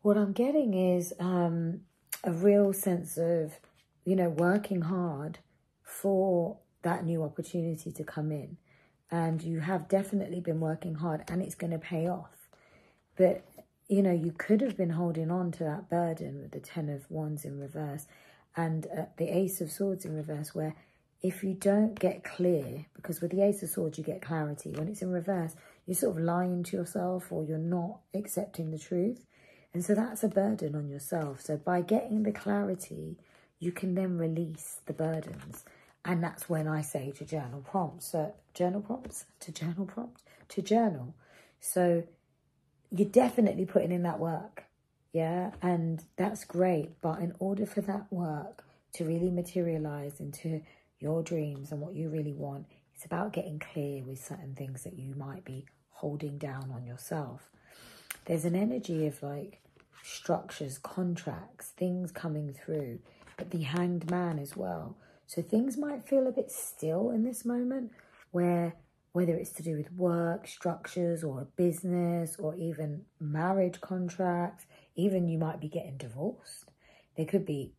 What 0.00 0.16
I'm 0.16 0.32
getting 0.32 0.72
is 0.72 1.12
um, 1.18 1.80
a 2.24 2.32
real 2.32 2.72
sense 2.72 3.18
of, 3.18 3.52
you 4.04 4.16
know, 4.16 4.30
working 4.30 4.82
hard 4.82 5.40
for 5.82 6.56
that 6.82 7.04
new 7.04 7.22
opportunity 7.22 7.92
to 7.92 8.04
come 8.04 8.32
in. 8.32 8.56
And 9.10 9.42
you 9.42 9.60
have 9.60 9.88
definitely 9.88 10.40
been 10.40 10.60
working 10.60 10.94
hard 10.94 11.24
and 11.28 11.42
it's 11.42 11.54
going 11.54 11.72
to 11.72 11.78
pay 11.78 12.08
off. 12.08 12.37
But, 13.18 13.44
you 13.88 14.00
know, 14.00 14.12
you 14.12 14.32
could 14.32 14.60
have 14.60 14.76
been 14.76 14.90
holding 14.90 15.30
on 15.30 15.50
to 15.52 15.64
that 15.64 15.90
burden 15.90 16.40
with 16.40 16.52
the 16.52 16.60
Ten 16.60 16.88
of 16.88 17.10
Wands 17.10 17.44
in 17.44 17.58
reverse 17.60 18.06
and 18.56 18.86
uh, 18.86 19.02
the 19.18 19.28
Ace 19.36 19.60
of 19.60 19.70
Swords 19.70 20.04
in 20.04 20.14
reverse, 20.14 20.54
where 20.54 20.74
if 21.20 21.42
you 21.42 21.52
don't 21.52 21.98
get 21.98 22.22
clear, 22.22 22.86
because 22.94 23.20
with 23.20 23.32
the 23.32 23.42
Ace 23.42 23.62
of 23.64 23.70
Swords, 23.70 23.98
you 23.98 24.04
get 24.04 24.22
clarity. 24.22 24.70
When 24.70 24.86
it's 24.86 25.02
in 25.02 25.10
reverse, 25.10 25.56
you're 25.84 25.96
sort 25.96 26.16
of 26.16 26.22
lying 26.22 26.62
to 26.64 26.76
yourself 26.76 27.32
or 27.32 27.44
you're 27.44 27.58
not 27.58 27.98
accepting 28.14 28.70
the 28.70 28.78
truth. 28.78 29.24
And 29.74 29.84
so 29.84 29.94
that's 29.94 30.22
a 30.22 30.28
burden 30.28 30.76
on 30.76 30.88
yourself. 30.88 31.40
So 31.40 31.56
by 31.56 31.82
getting 31.82 32.22
the 32.22 32.32
clarity, 32.32 33.16
you 33.58 33.72
can 33.72 33.94
then 33.96 34.16
release 34.16 34.80
the 34.86 34.92
burdens. 34.92 35.64
And 36.04 36.22
that's 36.22 36.48
when 36.48 36.68
I 36.68 36.82
say 36.82 37.12
to 37.18 37.24
journal 37.24 37.64
prompts, 37.68 38.12
so 38.12 38.32
journal 38.54 38.80
prompts, 38.80 39.24
to 39.40 39.52
journal 39.52 39.86
prompts, 39.86 40.22
to 40.50 40.62
journal. 40.62 41.14
So 41.60 42.04
you're 42.90 43.08
definitely 43.08 43.66
putting 43.66 43.92
in 43.92 44.02
that 44.02 44.18
work. 44.18 44.64
Yeah. 45.12 45.52
And 45.62 46.02
that's 46.16 46.44
great. 46.44 47.00
But 47.00 47.20
in 47.20 47.34
order 47.38 47.66
for 47.66 47.80
that 47.82 48.12
work 48.12 48.64
to 48.94 49.04
really 49.04 49.30
materialize 49.30 50.20
into 50.20 50.62
your 50.98 51.22
dreams 51.22 51.72
and 51.72 51.80
what 51.80 51.94
you 51.94 52.08
really 52.08 52.32
want, 52.32 52.66
it's 52.94 53.04
about 53.04 53.32
getting 53.32 53.58
clear 53.58 54.02
with 54.02 54.22
certain 54.22 54.54
things 54.54 54.82
that 54.84 54.98
you 54.98 55.14
might 55.14 55.44
be 55.44 55.66
holding 55.90 56.38
down 56.38 56.70
on 56.74 56.84
yourself. 56.84 57.50
There's 58.24 58.44
an 58.44 58.56
energy 58.56 59.06
of 59.06 59.22
like 59.22 59.60
structures, 60.02 60.78
contracts, 60.78 61.68
things 61.68 62.10
coming 62.10 62.52
through, 62.52 62.98
but 63.36 63.50
the 63.50 63.62
hanged 63.62 64.10
man 64.10 64.38
as 64.38 64.56
well. 64.56 64.96
So 65.26 65.42
things 65.42 65.76
might 65.76 66.08
feel 66.08 66.26
a 66.26 66.32
bit 66.32 66.50
still 66.50 67.10
in 67.10 67.22
this 67.22 67.44
moment 67.44 67.92
where 68.30 68.74
whether 69.12 69.34
it's 69.34 69.50
to 69.52 69.62
do 69.62 69.76
with 69.76 69.92
work, 69.92 70.46
structures, 70.46 71.24
or 71.24 71.40
a 71.40 71.44
business, 71.44 72.36
or 72.38 72.54
even 72.54 73.04
marriage 73.20 73.80
contracts, 73.80 74.66
even 74.96 75.28
you 75.28 75.38
might 75.38 75.60
be 75.60 75.68
getting 75.68 75.96
divorced. 75.96 76.70
Be, 77.16 77.24
could 77.24 77.46
be 77.46 77.72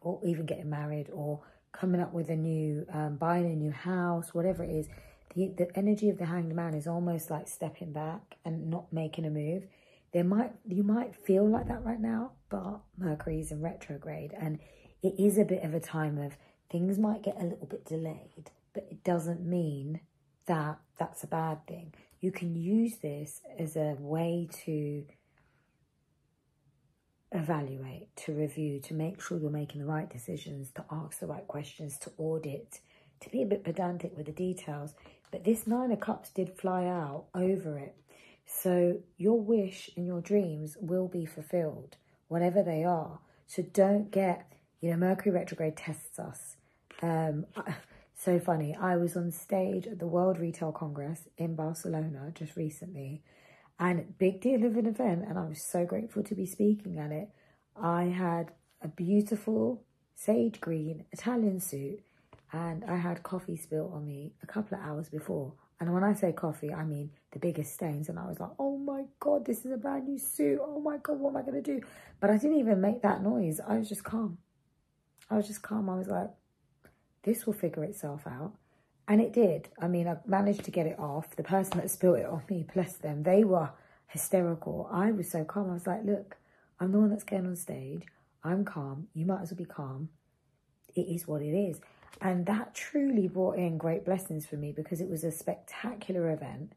or 0.00 0.20
even 0.24 0.46
getting 0.46 0.70
married, 0.70 1.08
or 1.12 1.40
coming 1.72 2.00
up 2.00 2.12
with 2.12 2.28
a 2.28 2.36
new, 2.36 2.86
um, 2.92 3.16
buying 3.16 3.46
a 3.46 3.56
new 3.56 3.72
house, 3.72 4.34
whatever 4.34 4.62
it 4.62 4.70
is. 4.70 4.88
The, 5.34 5.48
the 5.56 5.76
energy 5.76 6.10
of 6.10 6.18
the 6.18 6.26
hanged 6.26 6.54
man 6.54 6.74
is 6.74 6.86
almost 6.86 7.30
like 7.30 7.48
stepping 7.48 7.92
back 7.92 8.36
and 8.44 8.68
not 8.68 8.92
making 8.92 9.24
a 9.24 9.30
move. 9.30 9.64
There 10.12 10.24
might 10.24 10.52
you 10.68 10.82
might 10.82 11.16
feel 11.16 11.48
like 11.48 11.68
that 11.68 11.84
right 11.84 12.00
now, 12.00 12.32
but 12.50 12.80
Mercury's 12.98 13.50
in 13.50 13.62
retrograde, 13.62 14.34
and 14.38 14.58
it 15.02 15.14
is 15.18 15.38
a 15.38 15.44
bit 15.44 15.64
of 15.64 15.72
a 15.74 15.80
time 15.80 16.18
of 16.18 16.36
things 16.70 16.98
might 16.98 17.22
get 17.22 17.40
a 17.40 17.44
little 17.44 17.66
bit 17.66 17.84
delayed, 17.84 18.50
but 18.74 18.86
it 18.90 19.02
doesn't 19.04 19.40
mean 19.40 20.00
that 20.46 20.78
that's 20.98 21.24
a 21.24 21.26
bad 21.26 21.66
thing. 21.66 21.94
You 22.20 22.30
can 22.30 22.54
use 22.54 22.98
this 22.98 23.40
as 23.58 23.76
a 23.76 23.96
way 23.98 24.48
to 24.64 25.04
evaluate, 27.32 28.14
to 28.16 28.32
review, 28.32 28.80
to 28.80 28.94
make 28.94 29.20
sure 29.20 29.38
you're 29.38 29.50
making 29.50 29.80
the 29.80 29.86
right 29.86 30.08
decisions, 30.08 30.70
to 30.72 30.84
ask 30.90 31.18
the 31.18 31.26
right 31.26 31.46
questions, 31.46 31.98
to 31.98 32.12
audit, 32.18 32.80
to 33.20 33.30
be 33.30 33.42
a 33.42 33.46
bit 33.46 33.64
pedantic 33.64 34.16
with 34.16 34.26
the 34.26 34.32
details. 34.32 34.94
But 35.30 35.44
this 35.44 35.66
Nine 35.66 35.92
of 35.92 36.00
Cups 36.00 36.30
did 36.30 36.56
fly 36.56 36.84
out 36.86 37.24
over 37.34 37.78
it. 37.78 37.96
So 38.44 38.98
your 39.16 39.40
wish 39.40 39.90
and 39.96 40.06
your 40.06 40.20
dreams 40.20 40.76
will 40.80 41.08
be 41.08 41.24
fulfilled, 41.24 41.96
whatever 42.28 42.62
they 42.62 42.84
are. 42.84 43.20
So 43.46 43.62
don't 43.62 44.10
get, 44.10 44.52
you 44.80 44.90
know, 44.90 44.96
Mercury 44.96 45.32
retrograde 45.32 45.76
tests 45.76 46.18
us. 46.18 46.56
Um, 47.00 47.46
so 48.22 48.38
funny. 48.38 48.76
I 48.76 48.96
was 48.96 49.16
on 49.16 49.32
stage 49.32 49.86
at 49.86 49.98
the 49.98 50.06
World 50.06 50.38
Retail 50.38 50.70
Congress 50.72 51.28
in 51.36 51.56
Barcelona 51.56 52.30
just 52.34 52.56
recently, 52.56 53.22
and 53.78 54.16
big 54.18 54.40
deal 54.40 54.64
of 54.64 54.76
an 54.76 54.86
event, 54.86 55.24
and 55.28 55.38
I 55.38 55.46
was 55.46 55.62
so 55.62 55.84
grateful 55.84 56.22
to 56.22 56.34
be 56.34 56.46
speaking 56.46 56.98
at 56.98 57.10
it. 57.10 57.30
I 57.76 58.04
had 58.04 58.52
a 58.80 58.88
beautiful 58.88 59.82
sage 60.14 60.60
green 60.60 61.04
Italian 61.10 61.58
suit, 61.58 62.00
and 62.52 62.84
I 62.84 62.96
had 62.96 63.22
coffee 63.22 63.56
spilt 63.56 63.92
on 63.92 64.06
me 64.06 64.34
a 64.42 64.46
couple 64.46 64.78
of 64.78 64.84
hours 64.84 65.08
before. 65.08 65.54
And 65.80 65.92
when 65.92 66.04
I 66.04 66.12
say 66.12 66.30
coffee, 66.30 66.72
I 66.72 66.84
mean 66.84 67.10
the 67.32 67.40
biggest 67.40 67.74
stains. 67.74 68.08
And 68.08 68.18
I 68.18 68.26
was 68.26 68.38
like, 68.38 68.50
oh 68.56 68.76
my 68.76 69.02
God, 69.18 69.44
this 69.44 69.64
is 69.64 69.72
a 69.72 69.76
brand 69.76 70.06
new 70.06 70.18
suit. 70.18 70.60
Oh 70.62 70.78
my 70.78 70.98
God, 70.98 71.18
what 71.18 71.30
am 71.30 71.38
I 71.38 71.42
going 71.42 71.60
to 71.60 71.60
do? 71.60 71.84
But 72.20 72.30
I 72.30 72.36
didn't 72.36 72.58
even 72.58 72.80
make 72.80 73.02
that 73.02 73.20
noise. 73.20 73.58
I 73.66 73.78
was 73.78 73.88
just 73.88 74.04
calm. 74.04 74.38
I 75.28 75.36
was 75.36 75.48
just 75.48 75.62
calm. 75.62 75.90
I 75.90 75.96
was 75.96 76.06
like, 76.06 76.30
this 77.22 77.46
will 77.46 77.52
figure 77.52 77.84
itself 77.84 78.26
out. 78.26 78.52
And 79.08 79.20
it 79.20 79.32
did. 79.32 79.68
I 79.80 79.88
mean, 79.88 80.06
I 80.08 80.16
managed 80.26 80.64
to 80.64 80.70
get 80.70 80.86
it 80.86 80.98
off. 80.98 81.34
The 81.36 81.42
person 81.42 81.78
that 81.78 81.90
spilled 81.90 82.18
it 82.18 82.26
on 82.26 82.42
me, 82.48 82.64
bless 82.72 82.94
them, 82.94 83.24
they 83.24 83.44
were 83.44 83.70
hysterical. 84.06 84.88
I 84.92 85.10
was 85.12 85.30
so 85.30 85.44
calm. 85.44 85.70
I 85.70 85.74
was 85.74 85.86
like, 85.86 86.04
look, 86.04 86.36
I'm 86.78 86.92
the 86.92 87.00
one 87.00 87.10
that's 87.10 87.24
going 87.24 87.46
on 87.46 87.56
stage. 87.56 88.04
I'm 88.44 88.64
calm. 88.64 89.08
You 89.14 89.26
might 89.26 89.42
as 89.42 89.50
well 89.50 89.58
be 89.58 89.64
calm. 89.64 90.10
It 90.94 91.02
is 91.02 91.26
what 91.26 91.42
it 91.42 91.54
is. 91.54 91.80
And 92.20 92.46
that 92.46 92.74
truly 92.74 93.26
brought 93.26 93.56
in 93.56 93.78
great 93.78 94.04
blessings 94.04 94.46
for 94.46 94.56
me 94.56 94.72
because 94.72 95.00
it 95.00 95.08
was 95.08 95.24
a 95.24 95.32
spectacular 95.32 96.30
event 96.30 96.74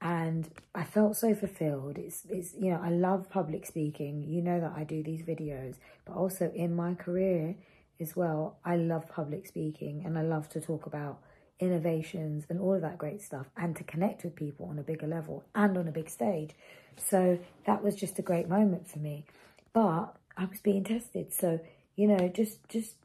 and 0.00 0.48
I 0.74 0.84
felt 0.84 1.16
so 1.16 1.34
fulfilled. 1.34 1.98
It's 1.98 2.24
it's 2.28 2.54
you 2.54 2.70
know, 2.70 2.80
I 2.82 2.90
love 2.90 3.30
public 3.30 3.64
speaking. 3.66 4.22
You 4.22 4.42
know 4.42 4.60
that 4.60 4.72
I 4.76 4.84
do 4.84 5.02
these 5.02 5.22
videos, 5.22 5.76
but 6.04 6.14
also 6.14 6.52
in 6.54 6.76
my 6.76 6.94
career 6.94 7.56
as 8.00 8.16
well, 8.16 8.58
I 8.64 8.76
love 8.76 9.08
public 9.08 9.46
speaking 9.46 10.02
and 10.04 10.18
I 10.18 10.22
love 10.22 10.48
to 10.50 10.60
talk 10.60 10.86
about 10.86 11.20
innovations 11.58 12.44
and 12.48 12.60
all 12.60 12.74
of 12.74 12.82
that 12.82 12.98
great 12.98 13.22
stuff 13.22 13.46
and 13.56 13.74
to 13.76 13.84
connect 13.84 14.24
with 14.24 14.36
people 14.36 14.66
on 14.66 14.78
a 14.78 14.82
bigger 14.82 15.06
level 15.06 15.44
and 15.54 15.76
on 15.78 15.88
a 15.88 15.92
big 15.92 16.10
stage. 16.10 16.50
So 16.96 17.38
that 17.66 17.82
was 17.82 17.94
just 17.94 18.18
a 18.18 18.22
great 18.22 18.48
moment 18.48 18.88
for 18.88 18.98
me. 18.98 19.24
But 19.72 20.16
I 20.36 20.44
was 20.44 20.60
being 20.60 20.84
tested. 20.84 21.32
So, 21.32 21.60
you 21.96 22.08
know, 22.08 22.28
just 22.28 22.68
just 22.68 22.96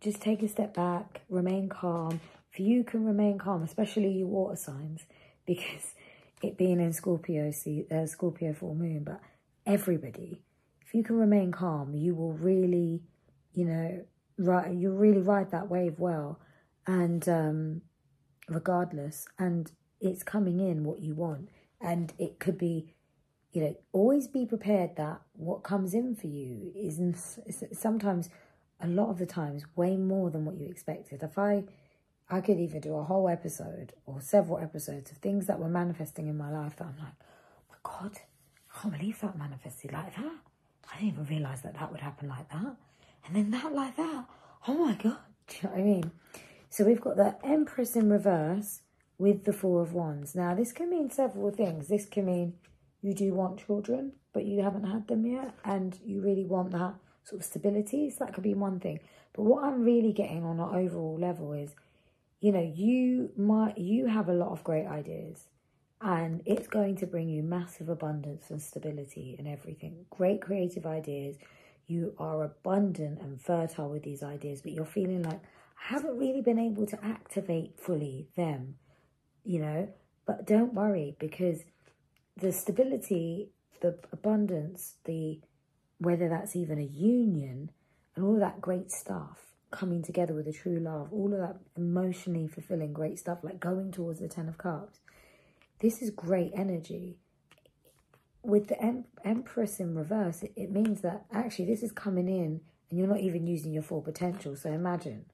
just 0.00 0.20
take 0.20 0.42
a 0.42 0.48
step 0.48 0.74
back, 0.74 1.22
remain 1.28 1.68
calm. 1.68 2.20
If 2.52 2.60
you 2.60 2.84
can 2.84 3.04
remain 3.04 3.38
calm, 3.38 3.62
especially 3.62 4.12
your 4.12 4.28
water 4.28 4.56
signs, 4.56 5.02
because 5.46 5.94
it 6.42 6.56
being 6.56 6.80
in 6.80 6.92
Scorpio, 6.92 7.50
see, 7.50 7.86
uh, 7.90 8.06
Scorpio 8.06 8.52
full 8.52 8.74
moon, 8.74 9.04
but 9.04 9.20
everybody, 9.64 10.42
if 10.86 10.94
you 10.94 11.02
can 11.02 11.16
remain 11.16 11.50
calm, 11.50 11.94
you 11.94 12.14
will 12.14 12.32
really, 12.32 13.02
you 13.54 13.64
know, 13.64 14.04
right, 14.38 14.74
you'll 14.74 14.96
really 14.96 15.20
ride 15.20 15.50
that 15.50 15.70
wave 15.70 15.98
well, 15.98 16.40
and 16.86 17.28
um, 17.28 17.82
regardless, 18.48 19.26
and 19.38 19.70
it's 20.00 20.22
coming 20.22 20.60
in 20.60 20.84
what 20.84 21.00
you 21.00 21.14
want, 21.14 21.48
and 21.80 22.12
it 22.18 22.38
could 22.38 22.58
be, 22.58 22.94
you 23.52 23.62
know, 23.62 23.76
always 23.92 24.28
be 24.28 24.46
prepared 24.46 24.96
that 24.96 25.20
what 25.32 25.62
comes 25.62 25.94
in 25.94 26.14
for 26.14 26.26
you 26.26 26.72
isn't 26.74 27.16
sometimes, 27.72 28.28
a 28.80 28.86
lot 28.86 29.08
of 29.08 29.18
the 29.18 29.26
times, 29.26 29.64
way 29.74 29.96
more 29.96 30.30
than 30.30 30.44
what 30.44 30.56
you 30.56 30.66
expected. 30.68 31.22
If 31.22 31.38
I 31.38 31.64
I 32.28 32.40
could 32.40 32.58
either 32.58 32.80
do 32.80 32.96
a 32.96 33.04
whole 33.04 33.28
episode 33.28 33.92
or 34.04 34.20
several 34.20 34.58
episodes 34.58 35.12
of 35.12 35.18
things 35.18 35.46
that 35.46 35.60
were 35.60 35.68
manifesting 35.68 36.26
in 36.26 36.36
my 36.36 36.50
life 36.50 36.76
that 36.76 36.88
I'm 36.88 36.98
like, 36.98 37.14
oh 37.22 37.64
my 37.70 37.76
God, 37.82 38.18
I 38.74 38.80
can't 38.80 38.98
believe 38.98 39.20
that 39.20 39.38
manifested 39.38 39.92
like 39.92 40.14
that. 40.16 40.32
I 40.92 40.98
didn't 40.98 41.14
even 41.14 41.26
realize 41.26 41.62
that 41.62 41.74
that 41.74 41.90
would 41.92 42.00
happen 42.00 42.28
like 42.28 42.48
that. 42.50 42.76
And 43.26 43.36
then 43.36 43.50
that 43.50 43.72
like 43.72 43.96
that. 43.96 44.26
Oh 44.68 44.74
my 44.74 44.94
God. 44.94 45.18
Do 45.48 45.56
you 45.56 45.62
know 45.64 45.70
what 45.70 45.80
I 45.80 45.82
mean? 45.82 46.10
So 46.70 46.84
we've 46.84 47.00
got 47.00 47.16
the 47.16 47.36
Empress 47.44 47.96
in 47.96 48.10
reverse 48.10 48.82
with 49.18 49.44
the 49.44 49.52
Four 49.52 49.82
of 49.82 49.92
Wands. 49.92 50.34
Now, 50.34 50.54
this 50.54 50.72
can 50.72 50.90
mean 50.90 51.10
several 51.10 51.50
things. 51.50 51.88
This 51.88 52.06
can 52.06 52.26
mean 52.26 52.54
you 53.00 53.14
do 53.14 53.32
want 53.32 53.64
children, 53.64 54.12
but 54.32 54.44
you 54.44 54.62
haven't 54.62 54.84
had 54.84 55.06
them 55.08 55.24
yet, 55.26 55.54
and 55.64 55.98
you 56.04 56.20
really 56.20 56.44
want 56.44 56.72
that 56.72 56.94
sort 57.24 57.40
of 57.40 57.46
stability. 57.46 58.10
So 58.10 58.24
that 58.24 58.34
could 58.34 58.42
be 58.42 58.54
one 58.54 58.80
thing. 58.80 59.00
But 59.32 59.42
what 59.42 59.64
I'm 59.64 59.84
really 59.84 60.12
getting 60.12 60.44
on 60.44 60.60
an 60.60 60.74
overall 60.74 61.18
level 61.18 61.52
is 61.52 61.74
you 62.40 62.52
know, 62.52 62.72
you 62.74 63.30
might 63.36 63.78
you 63.78 64.06
have 64.06 64.28
a 64.28 64.34
lot 64.34 64.50
of 64.50 64.62
great 64.62 64.86
ideas 64.86 65.48
and 66.00 66.42
it's 66.44 66.68
going 66.68 66.96
to 66.96 67.06
bring 67.06 67.28
you 67.28 67.42
massive 67.42 67.88
abundance 67.88 68.50
and 68.50 68.60
stability 68.60 69.34
and 69.38 69.48
everything. 69.48 70.04
Great 70.10 70.42
creative 70.42 70.84
ideas. 70.86 71.36
You 71.86 72.14
are 72.18 72.42
abundant 72.42 73.20
and 73.20 73.40
fertile 73.40 73.88
with 73.88 74.02
these 74.02 74.22
ideas, 74.22 74.62
but 74.62 74.72
you're 74.72 74.84
feeling 74.84 75.22
like 75.22 75.40
I 75.40 75.94
haven't 75.94 76.18
really 76.18 76.40
been 76.40 76.58
able 76.58 76.86
to 76.86 77.04
activate 77.04 77.78
fully 77.78 78.28
them, 78.36 78.76
you 79.44 79.60
know. 79.60 79.88
But 80.26 80.46
don't 80.46 80.74
worry 80.74 81.16
because 81.20 81.60
the 82.36 82.52
stability, 82.52 83.50
the 83.80 83.98
abundance, 84.12 84.96
the 85.04 85.40
whether 85.98 86.28
that's 86.28 86.56
even 86.56 86.78
a 86.78 86.82
union 86.82 87.70
and 88.14 88.24
all 88.24 88.38
that 88.38 88.60
great 88.60 88.90
stuff 88.90 89.54
coming 89.70 90.02
together 90.02 90.34
with 90.34 90.46
a 90.46 90.52
true 90.52 90.78
love, 90.78 91.12
all 91.12 91.32
of 91.32 91.38
that 91.38 91.56
emotionally 91.76 92.46
fulfilling 92.48 92.92
great 92.92 93.18
stuff, 93.18 93.38
like 93.42 93.60
going 93.60 93.92
towards 93.92 94.20
the 94.20 94.28
Ten 94.28 94.48
of 94.48 94.58
Cups. 94.58 94.98
This 95.80 96.02
is 96.02 96.10
great 96.10 96.52
energy. 96.54 97.18
With 98.46 98.68
the 98.68 98.80
em- 98.80 99.06
Empress 99.24 99.80
in 99.80 99.96
reverse, 99.96 100.44
it, 100.44 100.52
it 100.54 100.70
means 100.70 101.00
that 101.00 101.26
actually 101.32 101.64
this 101.64 101.82
is 101.82 101.90
coming 101.90 102.28
in 102.28 102.60
and 102.88 102.98
you're 102.98 103.08
not 103.08 103.20
even 103.20 103.46
using 103.46 103.72
your 103.72 103.82
full 103.82 104.02
potential. 104.02 104.54
So 104.54 104.70
imagine. 104.70 105.24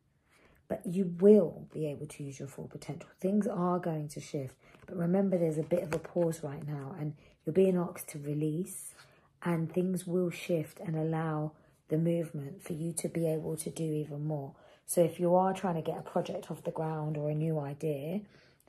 But 0.66 0.86
you 0.86 1.14
will 1.20 1.68
be 1.74 1.86
able 1.86 2.06
to 2.06 2.22
use 2.22 2.38
your 2.38 2.48
full 2.48 2.68
potential. 2.68 3.10
Things 3.20 3.46
are 3.46 3.78
going 3.78 4.08
to 4.08 4.20
shift. 4.20 4.56
But 4.86 4.96
remember, 4.96 5.36
there's 5.36 5.58
a 5.58 5.62
bit 5.62 5.82
of 5.82 5.92
a 5.92 5.98
pause 5.98 6.42
right 6.42 6.66
now, 6.66 6.96
and 6.98 7.12
you're 7.44 7.52
being 7.52 7.76
asked 7.76 8.08
to 8.10 8.18
release, 8.18 8.94
and 9.42 9.70
things 9.70 10.06
will 10.06 10.30
shift 10.30 10.80
and 10.80 10.96
allow 10.96 11.52
the 11.88 11.98
movement 11.98 12.62
for 12.62 12.72
you 12.72 12.94
to 12.94 13.08
be 13.08 13.26
able 13.26 13.56
to 13.58 13.68
do 13.68 13.84
even 13.84 14.24
more. 14.26 14.54
So 14.86 15.02
if 15.02 15.20
you 15.20 15.34
are 15.34 15.52
trying 15.52 15.74
to 15.74 15.82
get 15.82 15.98
a 15.98 16.02
project 16.02 16.50
off 16.50 16.64
the 16.64 16.70
ground 16.70 17.18
or 17.18 17.28
a 17.28 17.34
new 17.34 17.60
idea, 17.60 18.22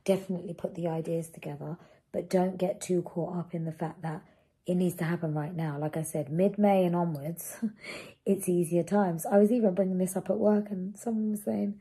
definitely 0.04 0.54
put 0.54 0.76
the 0.76 0.90
ideas 0.90 1.30
together, 1.30 1.78
but 2.12 2.30
don't 2.30 2.58
get 2.58 2.82
too 2.82 3.02
caught 3.04 3.38
up 3.38 3.54
in 3.56 3.64
the 3.64 3.72
fact 3.72 4.02
that 4.02 4.24
it 4.66 4.76
needs 4.76 4.96
to 4.96 5.04
happen 5.04 5.34
right 5.34 5.54
now. 5.56 5.78
Like 5.78 5.98
I 5.98 6.04
said, 6.04 6.32
mid 6.32 6.58
May 6.58 6.86
and 6.86 6.96
onwards, 6.96 7.58
it's 8.26 8.48
easier 8.48 8.84
times. 8.84 9.26
I 9.26 9.38
was 9.38 9.52
even 9.52 9.74
bringing 9.74 9.98
this 9.98 10.16
up 10.16 10.30
at 10.30 10.38
work, 10.38 10.70
and 10.70 10.98
someone 10.98 11.32
was 11.32 11.44
saying, 11.44 11.80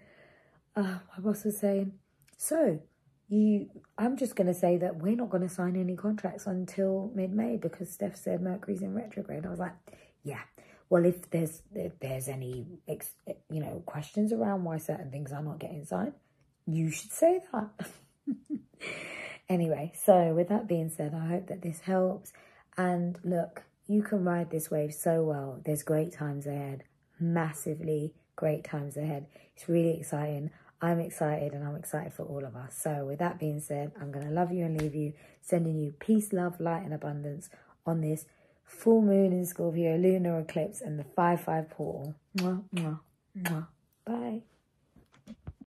uh, 0.74 0.98
my 1.16 1.18
boss 1.18 1.44
was 1.44 1.58
saying, 1.58 1.92
so 2.36 2.80
you, 3.28 3.68
I'm 3.96 4.16
just 4.16 4.36
going 4.36 4.48
to 4.48 4.54
say 4.54 4.76
that 4.78 4.96
we're 4.96 5.16
not 5.16 5.30
going 5.30 5.46
to 5.46 5.48
sign 5.48 5.76
any 5.76 5.96
contracts 5.96 6.46
until 6.46 7.12
mid 7.14 7.32
May 7.32 7.56
because 7.56 7.90
Steph 7.90 8.16
said 8.16 8.42
Mercury's 8.42 8.82
in 8.82 8.94
retrograde. 8.94 9.46
I 9.46 9.50
was 9.50 9.60
like, 9.60 9.74
yeah, 10.24 10.40
well, 10.90 11.06
if 11.06 11.30
there's 11.30 11.62
if 11.74 11.98
there's 12.00 12.28
any 12.28 12.66
you 12.86 13.60
know 13.60 13.82
questions 13.86 14.32
around 14.32 14.64
why 14.64 14.76
certain 14.76 15.10
things 15.10 15.32
are 15.32 15.42
not 15.42 15.58
getting 15.58 15.84
signed, 15.84 16.12
you 16.66 16.90
should 16.90 17.12
say 17.12 17.40
that. 17.52 17.70
anyway, 19.48 19.92
so 19.94 20.34
with 20.34 20.48
that 20.48 20.68
being 20.68 20.90
said, 20.90 21.14
I 21.14 21.26
hope 21.28 21.46
that 21.46 21.62
this 21.62 21.80
helps. 21.80 22.32
And 22.76 23.18
look, 23.24 23.62
you 23.86 24.02
can 24.02 24.24
ride 24.24 24.50
this 24.50 24.70
wave 24.70 24.94
so 24.94 25.22
well. 25.22 25.60
There's 25.64 25.82
great 25.82 26.12
times 26.12 26.46
ahead, 26.46 26.84
massively 27.20 28.14
great 28.36 28.64
times 28.64 28.96
ahead. 28.96 29.26
It's 29.54 29.68
really 29.68 29.98
exciting. 29.98 30.50
I'm 30.80 30.98
excited 30.98 31.52
and 31.52 31.64
I'm 31.64 31.76
excited 31.76 32.12
for 32.12 32.24
all 32.24 32.44
of 32.44 32.56
us. 32.56 32.76
So, 32.76 33.04
with 33.06 33.20
that 33.20 33.38
being 33.38 33.60
said, 33.60 33.92
I'm 34.00 34.10
going 34.10 34.26
to 34.26 34.32
love 34.32 34.50
you 34.50 34.64
and 34.64 34.80
leave 34.80 34.94
you, 34.94 35.12
sending 35.40 35.78
you 35.78 35.94
peace, 36.00 36.32
love, 36.32 36.60
light, 36.60 36.82
and 36.82 36.92
abundance 36.92 37.50
on 37.86 38.00
this 38.00 38.24
full 38.64 39.00
moon 39.02 39.32
in 39.32 39.46
Scorpio, 39.46 39.96
lunar 39.96 40.40
eclipse, 40.40 40.80
and 40.80 40.98
the 40.98 41.04
5 41.04 41.40
5 41.40 41.70
portal. 41.70 42.14
Mwah, 42.36 42.62
mwah, 42.74 43.00
mwah. 43.38 43.66
Bye. 44.04 44.42